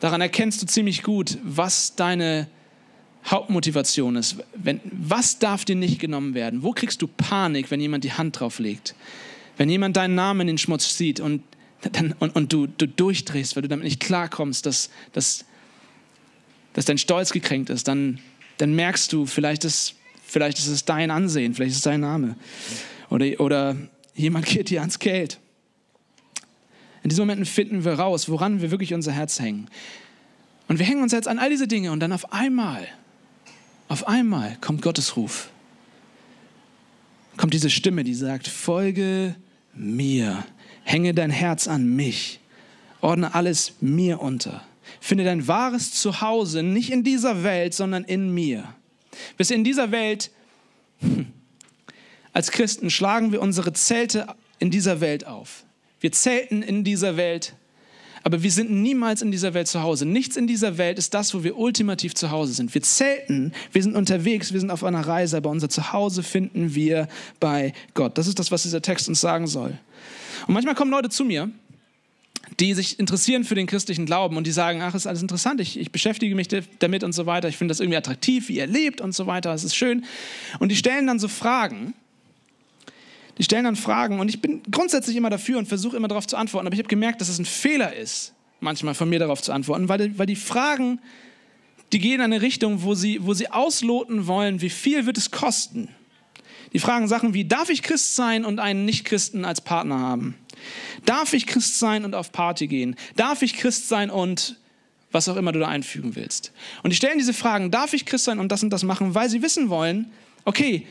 [0.00, 2.46] Daran erkennst du ziemlich gut, was deine
[3.26, 4.36] Hauptmotivation ist.
[4.54, 6.62] Wenn, was darf dir nicht genommen werden?
[6.62, 8.94] Wo kriegst du Panik, wenn jemand die Hand drauf legt?
[9.58, 11.42] Wenn jemand deinen Namen in den Schmutz zieht und,
[11.92, 15.44] dann, und, und du, du durchdrehst, weil du damit nicht klarkommst, dass, dass,
[16.72, 18.20] dass dein Stolz gekränkt ist, dann,
[18.58, 22.36] dann merkst du, vielleicht ist, vielleicht ist es dein Ansehen, vielleicht ist es dein Name.
[23.10, 23.76] Oder, oder
[24.14, 25.38] jemand geht dir ans Geld.
[27.02, 29.68] In diesen Momenten finden wir raus, woran wir wirklich unser Herz hängen.
[30.68, 32.86] Und wir hängen uns jetzt an all diese Dinge und dann auf einmal,
[33.88, 35.50] auf einmal kommt Gottes Ruf.
[37.36, 39.34] Kommt diese Stimme, die sagt, folge
[39.78, 40.44] mir,
[40.84, 42.40] hänge dein Herz an mich,
[43.00, 44.62] ordne alles mir unter.
[45.00, 48.74] Finde dein wahres Zuhause nicht in dieser Welt, sondern in mir.
[49.36, 50.30] Bis in dieser Welt,
[51.00, 51.26] hm,
[52.32, 54.26] als Christen schlagen wir unsere Zelte
[54.58, 55.64] in dieser Welt auf.
[56.00, 57.54] Wir zelten in dieser Welt,
[58.28, 60.04] aber wir sind niemals in dieser Welt zu Hause.
[60.04, 62.74] Nichts in dieser Welt ist das, wo wir ultimativ zu Hause sind.
[62.74, 67.08] Wir zelten, wir sind unterwegs, wir sind auf einer Reise, aber unser Zuhause finden wir
[67.40, 68.18] bei Gott.
[68.18, 69.78] Das ist das, was dieser Text uns sagen soll.
[70.46, 71.50] Und manchmal kommen Leute zu mir,
[72.60, 75.78] die sich interessieren für den christlichen Glauben und die sagen, ach, ist alles interessant, ich,
[75.78, 76.48] ich beschäftige mich
[76.80, 79.54] damit und so weiter, ich finde das irgendwie attraktiv, wie ihr lebt und so weiter,
[79.54, 80.04] es ist schön.
[80.58, 81.94] Und die stellen dann so Fragen,
[83.38, 86.36] die stellen dann Fragen und ich bin grundsätzlich immer dafür und versuche immer darauf zu
[86.36, 89.52] antworten, aber ich habe gemerkt, dass es ein Fehler ist, manchmal von mir darauf zu
[89.52, 91.00] antworten, weil, weil die Fragen,
[91.92, 95.30] die gehen in eine Richtung, wo sie, wo sie ausloten wollen, wie viel wird es
[95.30, 95.88] kosten.
[96.72, 100.34] Die fragen Sachen wie, darf ich Christ sein und einen Nichtchristen als Partner haben?
[101.04, 102.96] Darf ich Christ sein und auf Party gehen?
[103.16, 104.58] Darf ich Christ sein und
[105.10, 106.52] was auch immer du da einfügen willst?
[106.82, 109.30] Und die stellen diese Fragen, darf ich Christ sein und das und das machen, weil
[109.30, 110.10] sie wissen wollen,
[110.44, 110.86] okay,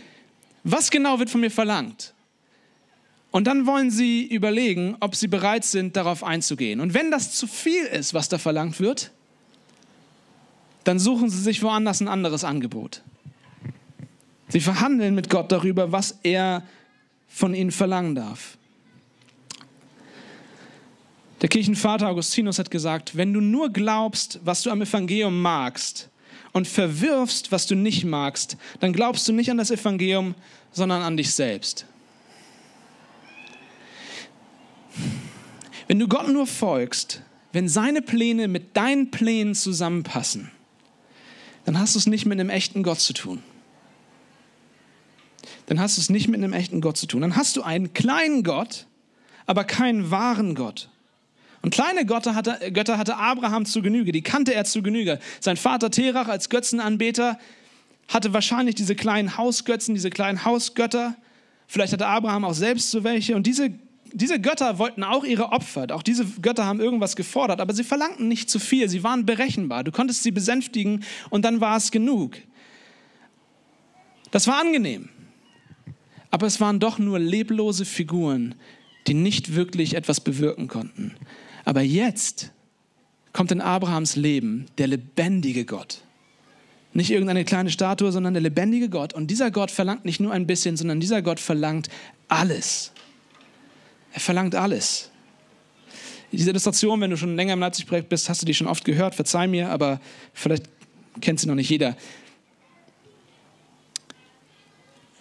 [0.63, 2.13] was genau wird von mir verlangt?
[3.37, 6.79] Und dann wollen sie überlegen, ob sie bereit sind, darauf einzugehen.
[6.79, 9.11] Und wenn das zu viel ist, was da verlangt wird,
[10.85, 13.03] dann suchen sie sich woanders ein anderes Angebot.
[14.47, 16.63] Sie verhandeln mit Gott darüber, was er
[17.27, 18.57] von ihnen verlangen darf.
[21.43, 26.09] Der Kirchenvater Augustinus hat gesagt, wenn du nur glaubst, was du am Evangelium magst
[26.53, 30.33] und verwirfst, was du nicht magst, dann glaubst du nicht an das Evangelium,
[30.71, 31.85] sondern an dich selbst.
[35.87, 37.21] Wenn du Gott nur folgst,
[37.53, 40.51] wenn seine Pläne mit deinen Plänen zusammenpassen,
[41.65, 43.41] dann hast du es nicht mit einem echten Gott zu tun.
[45.65, 47.21] Dann hast du es nicht mit einem echten Gott zu tun.
[47.21, 48.85] Dann hast du einen kleinen Gott,
[49.45, 50.89] aber keinen wahren Gott.
[51.61, 55.19] Und kleine Götter hatte, Götter hatte Abraham zu Genüge, die kannte er zu Genüge.
[55.39, 57.39] Sein Vater Terach als Götzenanbeter
[58.07, 61.15] hatte wahrscheinlich diese kleinen Hausgötzen, diese kleinen Hausgötter.
[61.67, 63.35] Vielleicht hatte Abraham auch selbst so welche.
[63.35, 63.71] Und diese
[64.17, 65.87] diese Götter wollten auch ihre Opfer.
[65.91, 68.89] Auch diese Götter haben irgendwas gefordert, aber sie verlangten nicht zu viel.
[68.89, 69.83] Sie waren berechenbar.
[69.83, 72.37] Du konntest sie besänftigen und dann war es genug.
[74.31, 75.09] Das war angenehm.
[76.31, 78.55] Aber es waren doch nur leblose Figuren,
[79.07, 81.15] die nicht wirklich etwas bewirken konnten.
[81.63, 82.51] Aber jetzt
[83.33, 86.01] kommt in Abrahams Leben der lebendige Gott.
[86.93, 89.13] Nicht irgendeine kleine Statue, sondern der lebendige Gott.
[89.13, 91.89] Und dieser Gott verlangt nicht nur ein bisschen, sondern dieser Gott verlangt
[92.27, 92.91] alles.
[94.17, 95.11] Er verlangt alles.
[96.31, 99.13] Diese Illustration, wenn du schon länger im Leipzig-Projekt bist, hast du die schon oft gehört,
[99.13, 100.01] verzeih mir, aber
[100.33, 100.63] vielleicht
[101.21, 101.95] kennt sie noch nicht jeder.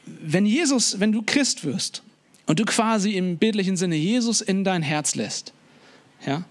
[0.07, 2.05] Wenn Jesus, wenn du Christ wirst
[2.47, 5.53] und du quasi im bildlichen Sinne Jesus in dein Herz lässt,
[6.27, 6.47] ja,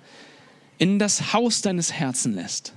[0.78, 2.74] in das Haus deines Herzens lässt,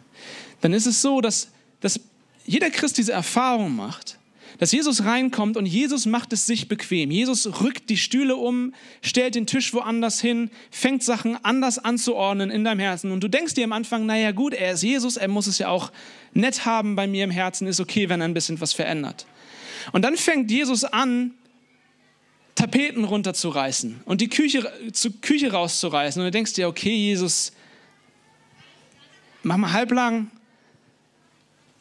[0.63, 1.49] dann ist es so, dass,
[1.81, 2.01] dass
[2.47, 4.18] jeder Christ diese Erfahrung macht,
[4.59, 7.11] dass Jesus reinkommt und Jesus macht es sich bequem.
[7.11, 12.65] Jesus rückt die Stühle um, stellt den Tisch woanders hin, fängt Sachen anders anzuordnen in
[12.65, 13.13] deinem Herzen.
[13.13, 15.69] Und du denkst dir am Anfang, naja gut, er ist Jesus, er muss es ja
[15.69, 15.93] auch
[16.33, 19.27] nett haben bei mir im Herzen, ist okay, wenn er ein bisschen was verändert.
[19.93, 21.33] Und dann fängt Jesus an,
[22.59, 26.21] Tapeten runterzureißen und die Küche, zur Küche rauszureißen.
[26.21, 27.53] Und du denkst dir, okay, Jesus,
[29.45, 30.29] mach mal halblang,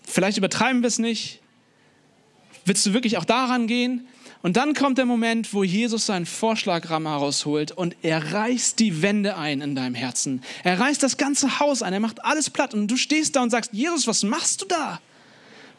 [0.04, 1.42] vielleicht übertreiben wir es nicht,
[2.68, 4.08] Willst du wirklich auch daran gehen?
[4.44, 9.38] Und dann kommt der Moment, wo Jesus seinen Vorschlagrahmen herausholt und er reißt die Wände
[9.38, 10.42] ein in deinem Herzen.
[10.66, 13.52] Er reißt das ganze Haus ein, er macht alles platt und du stehst da und
[13.52, 15.00] sagst, Jesus, was machst du da?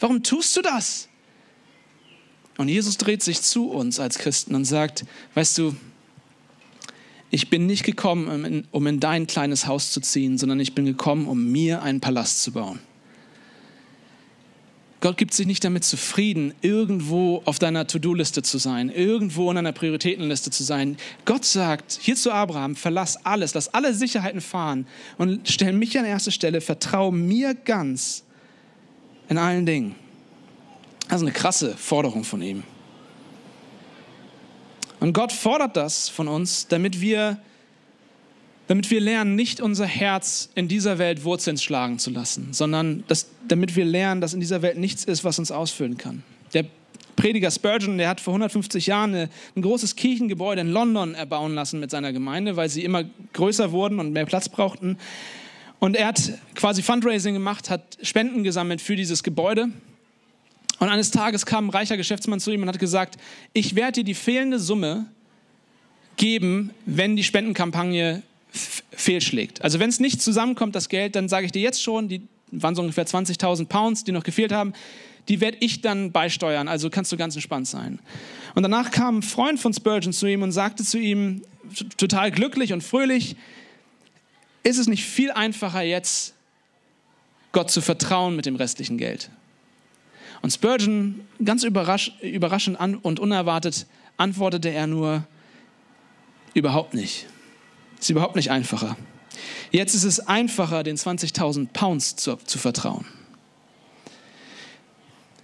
[0.01, 1.09] Warum tust du das?
[2.57, 5.77] Und Jesus dreht sich zu uns als Christen und sagt, weißt du,
[7.31, 11.29] ich bin nicht gekommen, um in dein kleines Haus zu ziehen, sondern ich bin gekommen,
[11.29, 12.81] um mir einen Palast zu bauen.
[15.01, 19.71] Gott gibt sich nicht damit zufrieden, irgendwo auf deiner To-Do-Liste zu sein, irgendwo in einer
[19.73, 20.97] Prioritätenliste zu sein.
[21.25, 26.05] Gott sagt hier zu Abraham, verlass alles, lass alle Sicherheiten fahren und stell mich an
[26.05, 28.25] erste Stelle, vertraue mir ganz
[29.29, 29.95] in allen Dingen.
[31.09, 32.65] Also eine krasse Forderung von ihm.
[34.99, 37.39] Und Gott fordert das von uns, damit wir
[38.69, 43.27] damit wir lernen, nicht unser Herz in dieser Welt Wurzeln schlagen zu lassen, sondern dass,
[43.49, 46.23] damit wir lernen, dass in dieser Welt nichts ist, was uns ausfüllen kann.
[46.53, 46.67] Der
[47.17, 49.15] Prediger Spurgeon, der hat vor 150 Jahren
[49.57, 53.99] ein großes Kirchengebäude in London erbauen lassen mit seiner Gemeinde, weil sie immer größer wurden
[53.99, 54.99] und mehr Platz brauchten.
[55.81, 59.69] Und er hat quasi Fundraising gemacht, hat Spenden gesammelt für dieses Gebäude.
[60.79, 63.17] Und eines Tages kam ein reicher Geschäftsmann zu ihm und hat gesagt,
[63.53, 65.07] ich werde dir die fehlende Summe
[66.17, 69.63] geben, wenn die Spendenkampagne fehlschlägt.
[69.63, 72.75] Also wenn es nicht zusammenkommt, das Geld, dann sage ich dir jetzt schon, die waren
[72.75, 74.73] so ungefähr 20.000 Pounds, die noch gefehlt haben,
[75.29, 77.99] die werde ich dann beisteuern, also kannst du ganz entspannt sein.
[78.55, 81.43] Und danach kam ein Freund von Spurgeon zu ihm und sagte zu ihm,
[81.99, 83.37] total glücklich und fröhlich,
[84.63, 86.35] ist es nicht viel einfacher jetzt,
[87.53, 89.31] Gott zu vertrauen mit dem restlichen Geld?
[90.41, 95.25] Und Spurgeon, ganz überrasch, überraschend und unerwartet, antwortete er nur,
[96.55, 97.27] überhaupt nicht.
[97.99, 98.97] Ist überhaupt nicht einfacher.
[99.71, 103.05] Jetzt ist es einfacher, den 20.000 Pounds zu, zu vertrauen.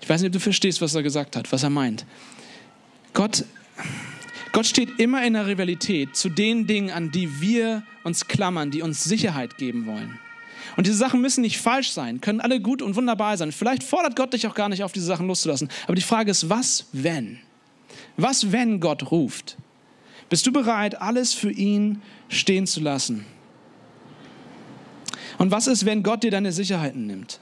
[0.00, 2.04] Ich weiß nicht, ob du verstehst, was er gesagt hat, was er meint.
[3.12, 3.44] Gott,
[4.52, 8.82] Gott steht immer in der Rivalität zu den Dingen, an die wir uns klammern, die
[8.82, 10.18] uns Sicherheit geben wollen.
[10.76, 13.52] Und diese Sachen müssen nicht falsch sein, können alle gut und wunderbar sein.
[13.52, 15.68] Vielleicht fordert Gott dich auch gar nicht auf, diese Sachen loszulassen.
[15.86, 17.38] Aber die Frage ist, was, wenn?
[18.16, 19.56] Was, wenn Gott ruft?
[20.28, 23.26] Bist du bereit, alles für ihn stehen zu lassen?
[25.38, 27.40] Und was ist, wenn Gott dir deine Sicherheiten nimmt?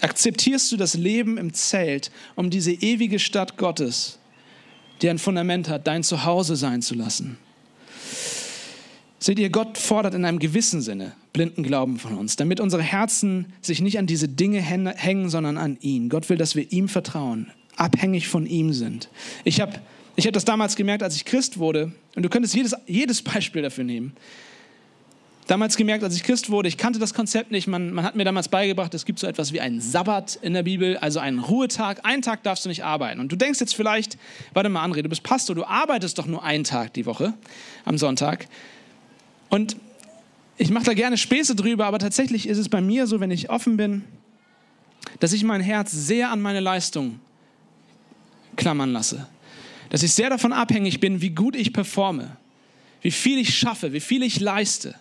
[0.00, 4.18] Akzeptierst du das Leben im Zelt, um diese ewige Stadt Gottes,
[5.02, 7.38] die ein Fundament hat, dein Zuhause sein zu lassen?
[9.18, 13.52] Seht ihr, Gott fordert in einem gewissen Sinne blinden Glauben von uns, damit unsere Herzen
[13.60, 16.08] sich nicht an diese Dinge hängen, sondern an ihn.
[16.08, 19.10] Gott will, dass wir ihm vertrauen, abhängig von ihm sind.
[19.44, 19.74] Ich habe
[20.16, 23.62] ich hab das damals gemerkt, als ich Christ wurde, und du könntest jedes, jedes Beispiel
[23.62, 24.14] dafür nehmen
[25.50, 27.66] damals gemerkt, als ich Christ wurde, ich kannte das Konzept nicht.
[27.66, 30.62] Man, man hat mir damals beigebracht, es gibt so etwas wie einen Sabbat in der
[30.62, 32.04] Bibel, also einen Ruhetag.
[32.04, 33.18] Einen Tag darfst du nicht arbeiten.
[33.18, 34.16] Und du denkst jetzt vielleicht,
[34.54, 37.34] warte mal, André, du bist Pastor, du arbeitest doch nur einen Tag die Woche
[37.84, 38.46] am Sonntag.
[39.48, 39.76] Und
[40.56, 43.50] ich mache da gerne Späße drüber, aber tatsächlich ist es bei mir so, wenn ich
[43.50, 44.04] offen bin,
[45.18, 47.18] dass ich mein Herz sehr an meine Leistung
[48.54, 49.26] klammern lasse.
[49.90, 52.36] Dass ich sehr davon abhängig bin, wie gut ich performe,
[53.02, 54.94] wie viel ich schaffe, wie viel ich leiste.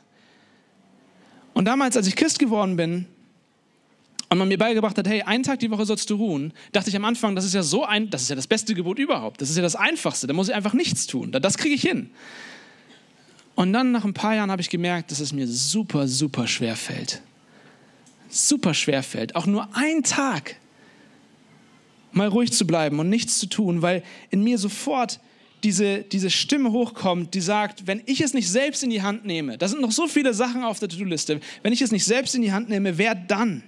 [1.54, 3.06] Und damals, als ich Christ geworden bin
[4.30, 6.96] und man mir beigebracht hat, hey, einen Tag die Woche sollst du ruhen, dachte ich
[6.96, 9.42] am Anfang, das ist ja so ein, das ist ja das beste Gebot überhaupt.
[9.42, 10.28] Das ist ja das Einfachste.
[10.28, 11.32] Da muss ich einfach nichts tun.
[11.32, 12.10] Das kriege ich hin.
[13.56, 16.76] Und dann nach ein paar Jahren habe ich gemerkt, dass es mir super, super schwer
[16.76, 17.22] fällt.
[18.30, 19.36] Super schwer fällt.
[19.36, 20.56] Auch nur einen Tag
[22.12, 25.20] mal ruhig zu bleiben und nichts zu tun, weil in mir sofort
[25.64, 29.58] diese, diese Stimme hochkommt, die sagt, wenn ich es nicht selbst in die Hand nehme,
[29.58, 32.42] da sind noch so viele Sachen auf der To-Do-Liste, wenn ich es nicht selbst in
[32.42, 33.64] die Hand nehme, wer dann?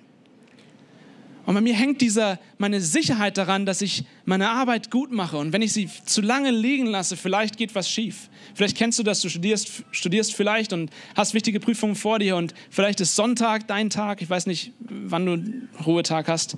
[1.51, 5.35] Und bei mir hängt dieser, meine Sicherheit daran, dass ich meine Arbeit gut mache.
[5.35, 8.29] Und wenn ich sie zu lange liegen lasse, vielleicht geht was schief.
[8.55, 12.53] Vielleicht kennst du das, du studierst, studierst vielleicht und hast wichtige Prüfungen vor dir und
[12.69, 14.21] vielleicht ist Sonntag dein Tag.
[14.21, 16.55] Ich weiß nicht, wann du Ruhetag hast.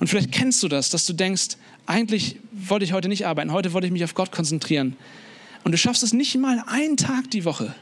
[0.00, 1.50] Und vielleicht kennst du das, dass du denkst,
[1.86, 4.96] eigentlich wollte ich heute nicht arbeiten, heute wollte ich mich auf Gott konzentrieren.
[5.62, 7.76] Und du schaffst es nicht mal einen Tag die Woche.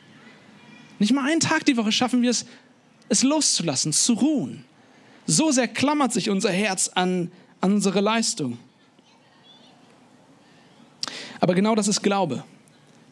[0.98, 2.44] Nicht mal einen Tag die Woche schaffen wir es,
[3.08, 4.66] es loszulassen, zu ruhen.
[5.30, 8.58] So sehr klammert sich unser Herz an, an unsere Leistung.
[11.38, 12.42] Aber genau das ist Glaube.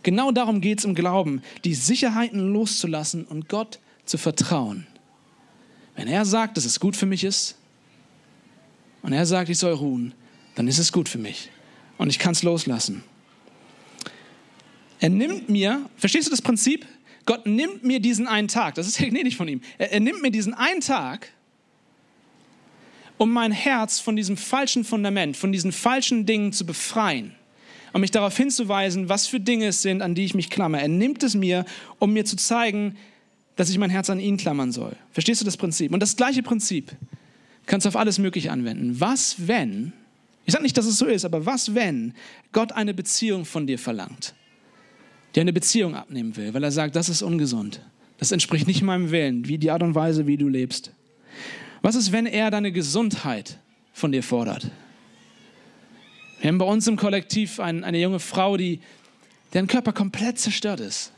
[0.02, 4.88] Genau darum geht es im Glauben, die Sicherheiten loszulassen und Gott zu vertrauen.
[5.94, 7.57] Wenn er sagt, dass es gut für mich ist
[9.02, 10.12] und er sagt, ich soll ruhen,
[10.57, 11.50] dann ist es gut für mich
[11.98, 13.04] und ich kann es loslassen.
[14.98, 16.85] Er nimmt mir, verstehst du das Prinzip?
[17.26, 19.61] Gott nimmt mir diesen einen Tag, das ist gnädig von ihm.
[19.78, 21.33] Er, er nimmt mir diesen einen Tag,
[23.18, 27.35] um mein Herz von diesem falschen Fundament, von diesen falschen Dingen zu befreien
[27.92, 30.78] um mich darauf hinzuweisen, was für Dinge es sind, an die ich mich klammer.
[30.78, 31.64] Er nimmt es mir,
[31.98, 32.96] um mir zu zeigen,
[33.57, 34.92] dass ich mein Herz an ihn klammern soll.
[35.11, 35.92] Verstehst du das Prinzip?
[35.92, 36.92] Und das gleiche Prinzip
[37.66, 39.00] kannst du auf alles Mögliche anwenden.
[39.00, 39.92] Was, wenn
[40.48, 42.14] ich sage nicht, dass es so ist, aber was, wenn
[42.52, 44.35] Gott eine Beziehung von dir verlangt,
[45.35, 47.83] die eine Beziehung abnehmen will, weil er sagt, das ist ungesund,
[48.16, 50.92] das entspricht nicht meinem Willen, wie die Art und Weise, wie du lebst.
[51.82, 53.58] Was ist, wenn er deine Gesundheit
[53.92, 54.70] von dir fordert?
[56.40, 58.80] Wir haben bei uns im Kollektiv ein, eine junge Frau, die,
[59.52, 61.12] deren Körper komplett zerstört ist.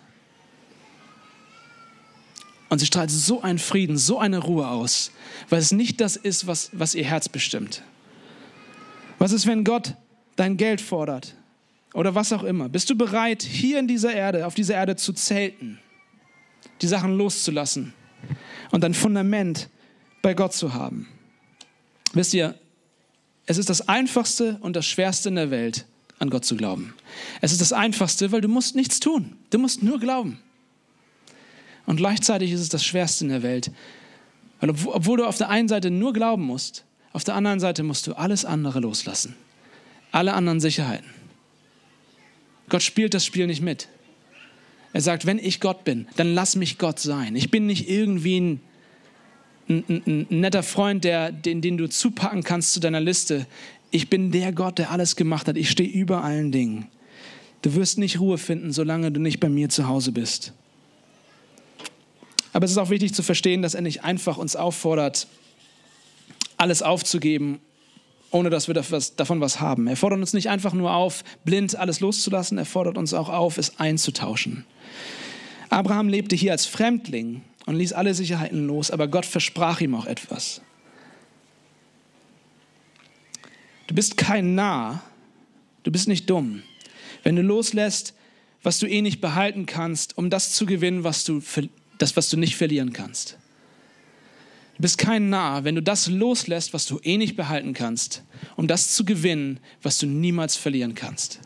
[2.68, 5.10] Und sie strahlt so einen Frieden, so eine Ruhe aus,
[5.48, 7.82] weil es nicht das ist, was, was ihr Herz bestimmt.
[9.18, 9.94] Was ist, wenn Gott
[10.36, 11.34] dein Geld fordert?
[11.92, 12.68] Oder was auch immer.
[12.68, 15.80] Bist du bereit, hier in dieser Erde, auf dieser Erde zu zelten,
[16.80, 17.92] die Sachen loszulassen
[18.70, 19.68] und ein Fundament
[20.22, 21.09] bei Gott zu haben?
[22.12, 22.54] Wisst ihr,
[23.46, 25.87] es ist das Einfachste und das Schwerste in der Welt,
[26.18, 26.94] an Gott zu glauben.
[27.40, 29.37] Es ist das Einfachste, weil du musst nichts tun.
[29.50, 30.38] Du musst nur glauben.
[31.87, 33.70] Und gleichzeitig ist es das Schwerste in der Welt,
[34.61, 38.06] weil obwohl du auf der einen Seite nur glauben musst, auf der anderen Seite musst
[38.06, 39.35] du alles andere loslassen.
[40.12, 41.09] Alle anderen Sicherheiten.
[42.68, 43.88] Gott spielt das Spiel nicht mit.
[44.92, 47.37] Er sagt, wenn ich Gott bin, dann lass mich Gott sein.
[47.37, 48.61] Ich bin nicht irgendwie ein,
[49.70, 53.46] ein, ein, ein netter Freund, der, den, den du zupacken kannst zu deiner Liste.
[53.90, 55.56] Ich bin der Gott, der alles gemacht hat.
[55.56, 56.88] Ich stehe über allen Dingen.
[57.62, 60.52] Du wirst nicht Ruhe finden, solange du nicht bei mir zu Hause bist.
[62.52, 65.28] Aber es ist auch wichtig zu verstehen, dass er nicht einfach uns auffordert,
[66.56, 67.60] alles aufzugeben,
[68.30, 69.86] ohne dass wir davon was haben.
[69.86, 73.58] Er fordert uns nicht einfach nur auf, blind alles loszulassen, er fordert uns auch auf,
[73.58, 74.64] es einzutauschen.
[75.68, 80.06] Abraham lebte hier als Fremdling und ließ alle Sicherheiten los, aber Gott versprach ihm auch
[80.06, 80.61] etwas.
[83.86, 85.02] Du bist kein Narr,
[85.82, 86.62] du bist nicht dumm,
[87.22, 88.14] wenn du loslässt,
[88.62, 91.42] was du eh nicht behalten kannst, um das zu gewinnen, was du,
[91.98, 93.36] das, was du nicht verlieren kannst.
[94.76, 98.22] Du bist kein Narr, wenn du das loslässt, was du eh nicht behalten kannst,
[98.56, 101.40] um das zu gewinnen, was du niemals verlieren kannst.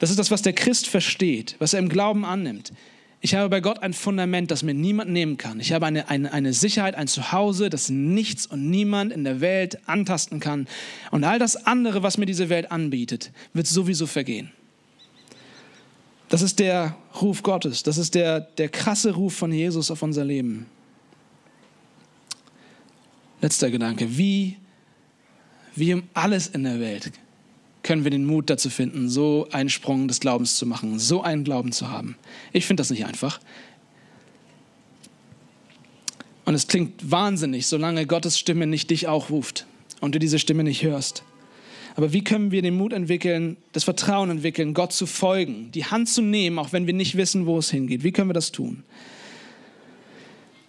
[0.00, 2.72] Das ist das, was der Christ versteht, was er im Glauben annimmt.
[3.20, 5.58] Ich habe bei Gott ein Fundament, das mir niemand nehmen kann.
[5.58, 9.80] Ich habe eine, eine, eine Sicherheit, ein Zuhause, das nichts und niemand in der Welt
[9.88, 10.68] antasten kann.
[11.10, 14.52] Und all das andere, was mir diese Welt anbietet, wird sowieso vergehen.
[16.28, 17.82] Das ist der Ruf Gottes.
[17.82, 20.66] Das ist der, der krasse Ruf von Jesus auf unser Leben.
[23.40, 24.16] Letzter Gedanke.
[24.16, 24.58] Wie,
[25.74, 27.10] wie um alles in der Welt
[27.88, 31.42] können wir den Mut dazu finden, so einen Sprung des Glaubens zu machen, so einen
[31.42, 32.18] Glauben zu haben.
[32.52, 33.40] Ich finde das nicht einfach.
[36.44, 39.64] Und es klingt wahnsinnig, solange Gottes Stimme nicht dich auch ruft
[40.02, 41.22] und du diese Stimme nicht hörst.
[41.96, 46.10] Aber wie können wir den Mut entwickeln, das Vertrauen entwickeln, Gott zu folgen, die Hand
[46.10, 48.04] zu nehmen, auch wenn wir nicht wissen, wo es hingeht?
[48.04, 48.82] Wie können wir das tun?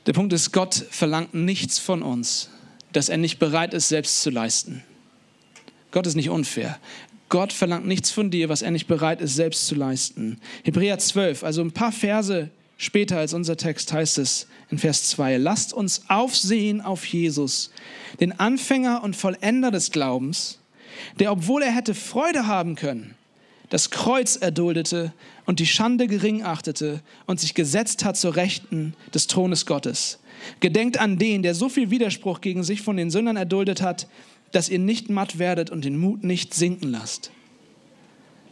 [0.05, 2.49] Der Punkt ist, Gott verlangt nichts von uns,
[2.93, 4.83] das er nicht bereit ist, selbst zu leisten.
[5.91, 6.79] Gott ist nicht unfair.
[7.29, 10.39] Gott verlangt nichts von dir, was er nicht bereit ist, selbst zu leisten.
[10.63, 15.37] Hebräer 12, also ein paar Verse später als unser Text heißt es in Vers 2,
[15.37, 17.71] lasst uns aufsehen auf Jesus,
[18.19, 20.59] den Anfänger und Vollender des Glaubens,
[21.19, 23.15] der, obwohl er hätte Freude haben können,
[23.69, 25.13] das Kreuz erduldete
[25.45, 30.19] und die Schande gering achtete und sich gesetzt hat zur Rechten des Thrones Gottes.
[30.59, 34.07] Gedenkt an den, der so viel Widerspruch gegen sich von den Sündern erduldet hat,
[34.51, 37.31] dass ihr nicht matt werdet und den Mut nicht sinken lasst.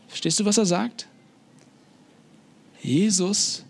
[0.08, 1.08] Verstehst du, was er sagt?
[2.82, 3.66] Jesus,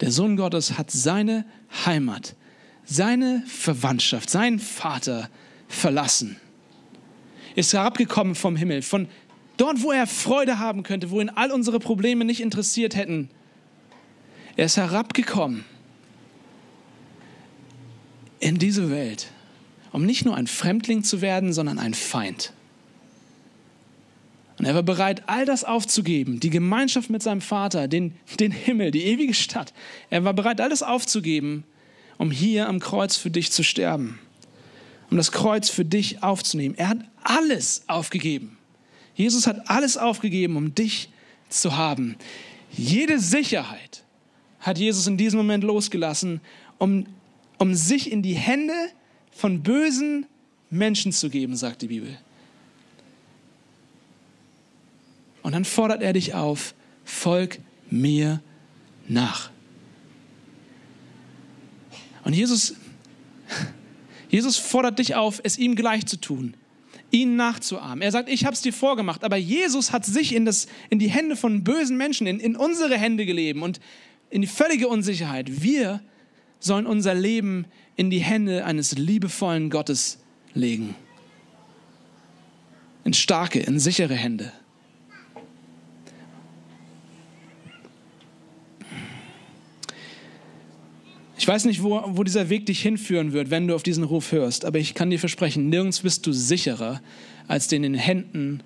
[0.00, 1.44] der Sohn Gottes, hat seine
[1.84, 2.36] Heimat,
[2.84, 5.30] seine Verwandtschaft, seinen Vater
[5.68, 6.36] verlassen.
[7.54, 9.08] Ist herabgekommen vom Himmel, von
[9.56, 13.30] dort, wo er Freude haben könnte, wo ihn all unsere Probleme nicht interessiert hätten.
[14.56, 15.64] Er ist herabgekommen
[18.38, 19.30] in diese Welt
[19.92, 22.52] um nicht nur ein Fremdling zu werden, sondern ein Feind.
[24.58, 28.90] Und er war bereit, all das aufzugeben, die Gemeinschaft mit seinem Vater, den, den Himmel,
[28.90, 29.72] die ewige Stadt.
[30.10, 31.64] Er war bereit, alles aufzugeben,
[32.18, 34.18] um hier am Kreuz für dich zu sterben,
[35.10, 36.74] um das Kreuz für dich aufzunehmen.
[36.76, 38.56] Er hat alles aufgegeben.
[39.14, 41.10] Jesus hat alles aufgegeben, um dich
[41.48, 42.16] zu haben.
[42.70, 44.04] Jede Sicherheit
[44.60, 46.40] hat Jesus in diesem Moment losgelassen,
[46.78, 47.06] um,
[47.58, 48.74] um sich in die Hände
[49.32, 50.26] von bösen
[50.70, 52.16] Menschen zu geben, sagt die Bibel.
[55.42, 56.74] Und dann fordert er dich auf,
[57.04, 57.58] folg
[57.90, 58.40] mir
[59.08, 59.50] nach.
[62.24, 62.74] Und Jesus,
[64.30, 66.54] Jesus fordert dich auf, es ihm gleich zu tun,
[67.10, 68.02] ihn nachzuahmen.
[68.02, 71.10] Er sagt, ich habe es dir vorgemacht, aber Jesus hat sich in, das, in die
[71.10, 73.80] Hände von bösen Menschen, in, in unsere Hände geleben und
[74.30, 75.62] in die völlige Unsicherheit.
[75.62, 76.00] Wir
[76.60, 77.66] sollen unser Leben
[78.02, 80.18] in die Hände eines liebevollen Gottes
[80.54, 80.96] legen.
[83.04, 84.50] In starke, in sichere Hände.
[91.38, 94.32] Ich weiß nicht, wo, wo dieser Weg dich hinführen wird, wenn du auf diesen Ruf
[94.32, 97.00] hörst, aber ich kann dir versprechen, nirgends bist du sicherer
[97.46, 98.64] als in den Händen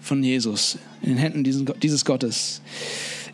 [0.00, 2.62] von Jesus, in den Händen dieses, dieses Gottes.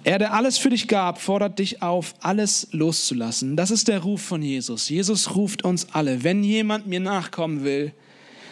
[0.03, 3.57] Er, der alles für dich gab, fordert dich auf, alles loszulassen.
[3.57, 4.89] Das ist der Ruf von Jesus.
[4.89, 6.25] Jesus ruft uns alle.
[6.25, 7.93] Wenn jemand mir nachkommen will,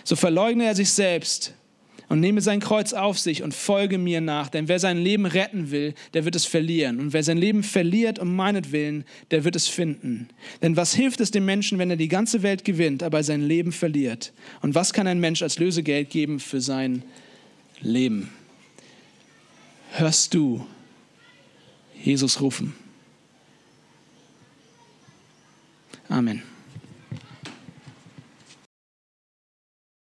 [0.04, 1.54] so verleugne er sich selbst
[2.08, 4.48] und nehme sein Kreuz auf sich und folge mir nach.
[4.48, 7.00] Denn wer sein Leben retten will, der wird es verlieren.
[7.00, 10.28] Und wer sein Leben verliert um meinetwillen, der wird es finden.
[10.62, 13.72] Denn was hilft es dem Menschen, wenn er die ganze Welt gewinnt, aber sein Leben
[13.72, 14.32] verliert?
[14.60, 17.02] Und was kann ein Mensch als Lösegeld geben für sein
[17.80, 18.30] Leben?
[19.92, 20.66] Hörst du
[22.04, 22.74] Jesus rufen.
[26.10, 26.42] Amen.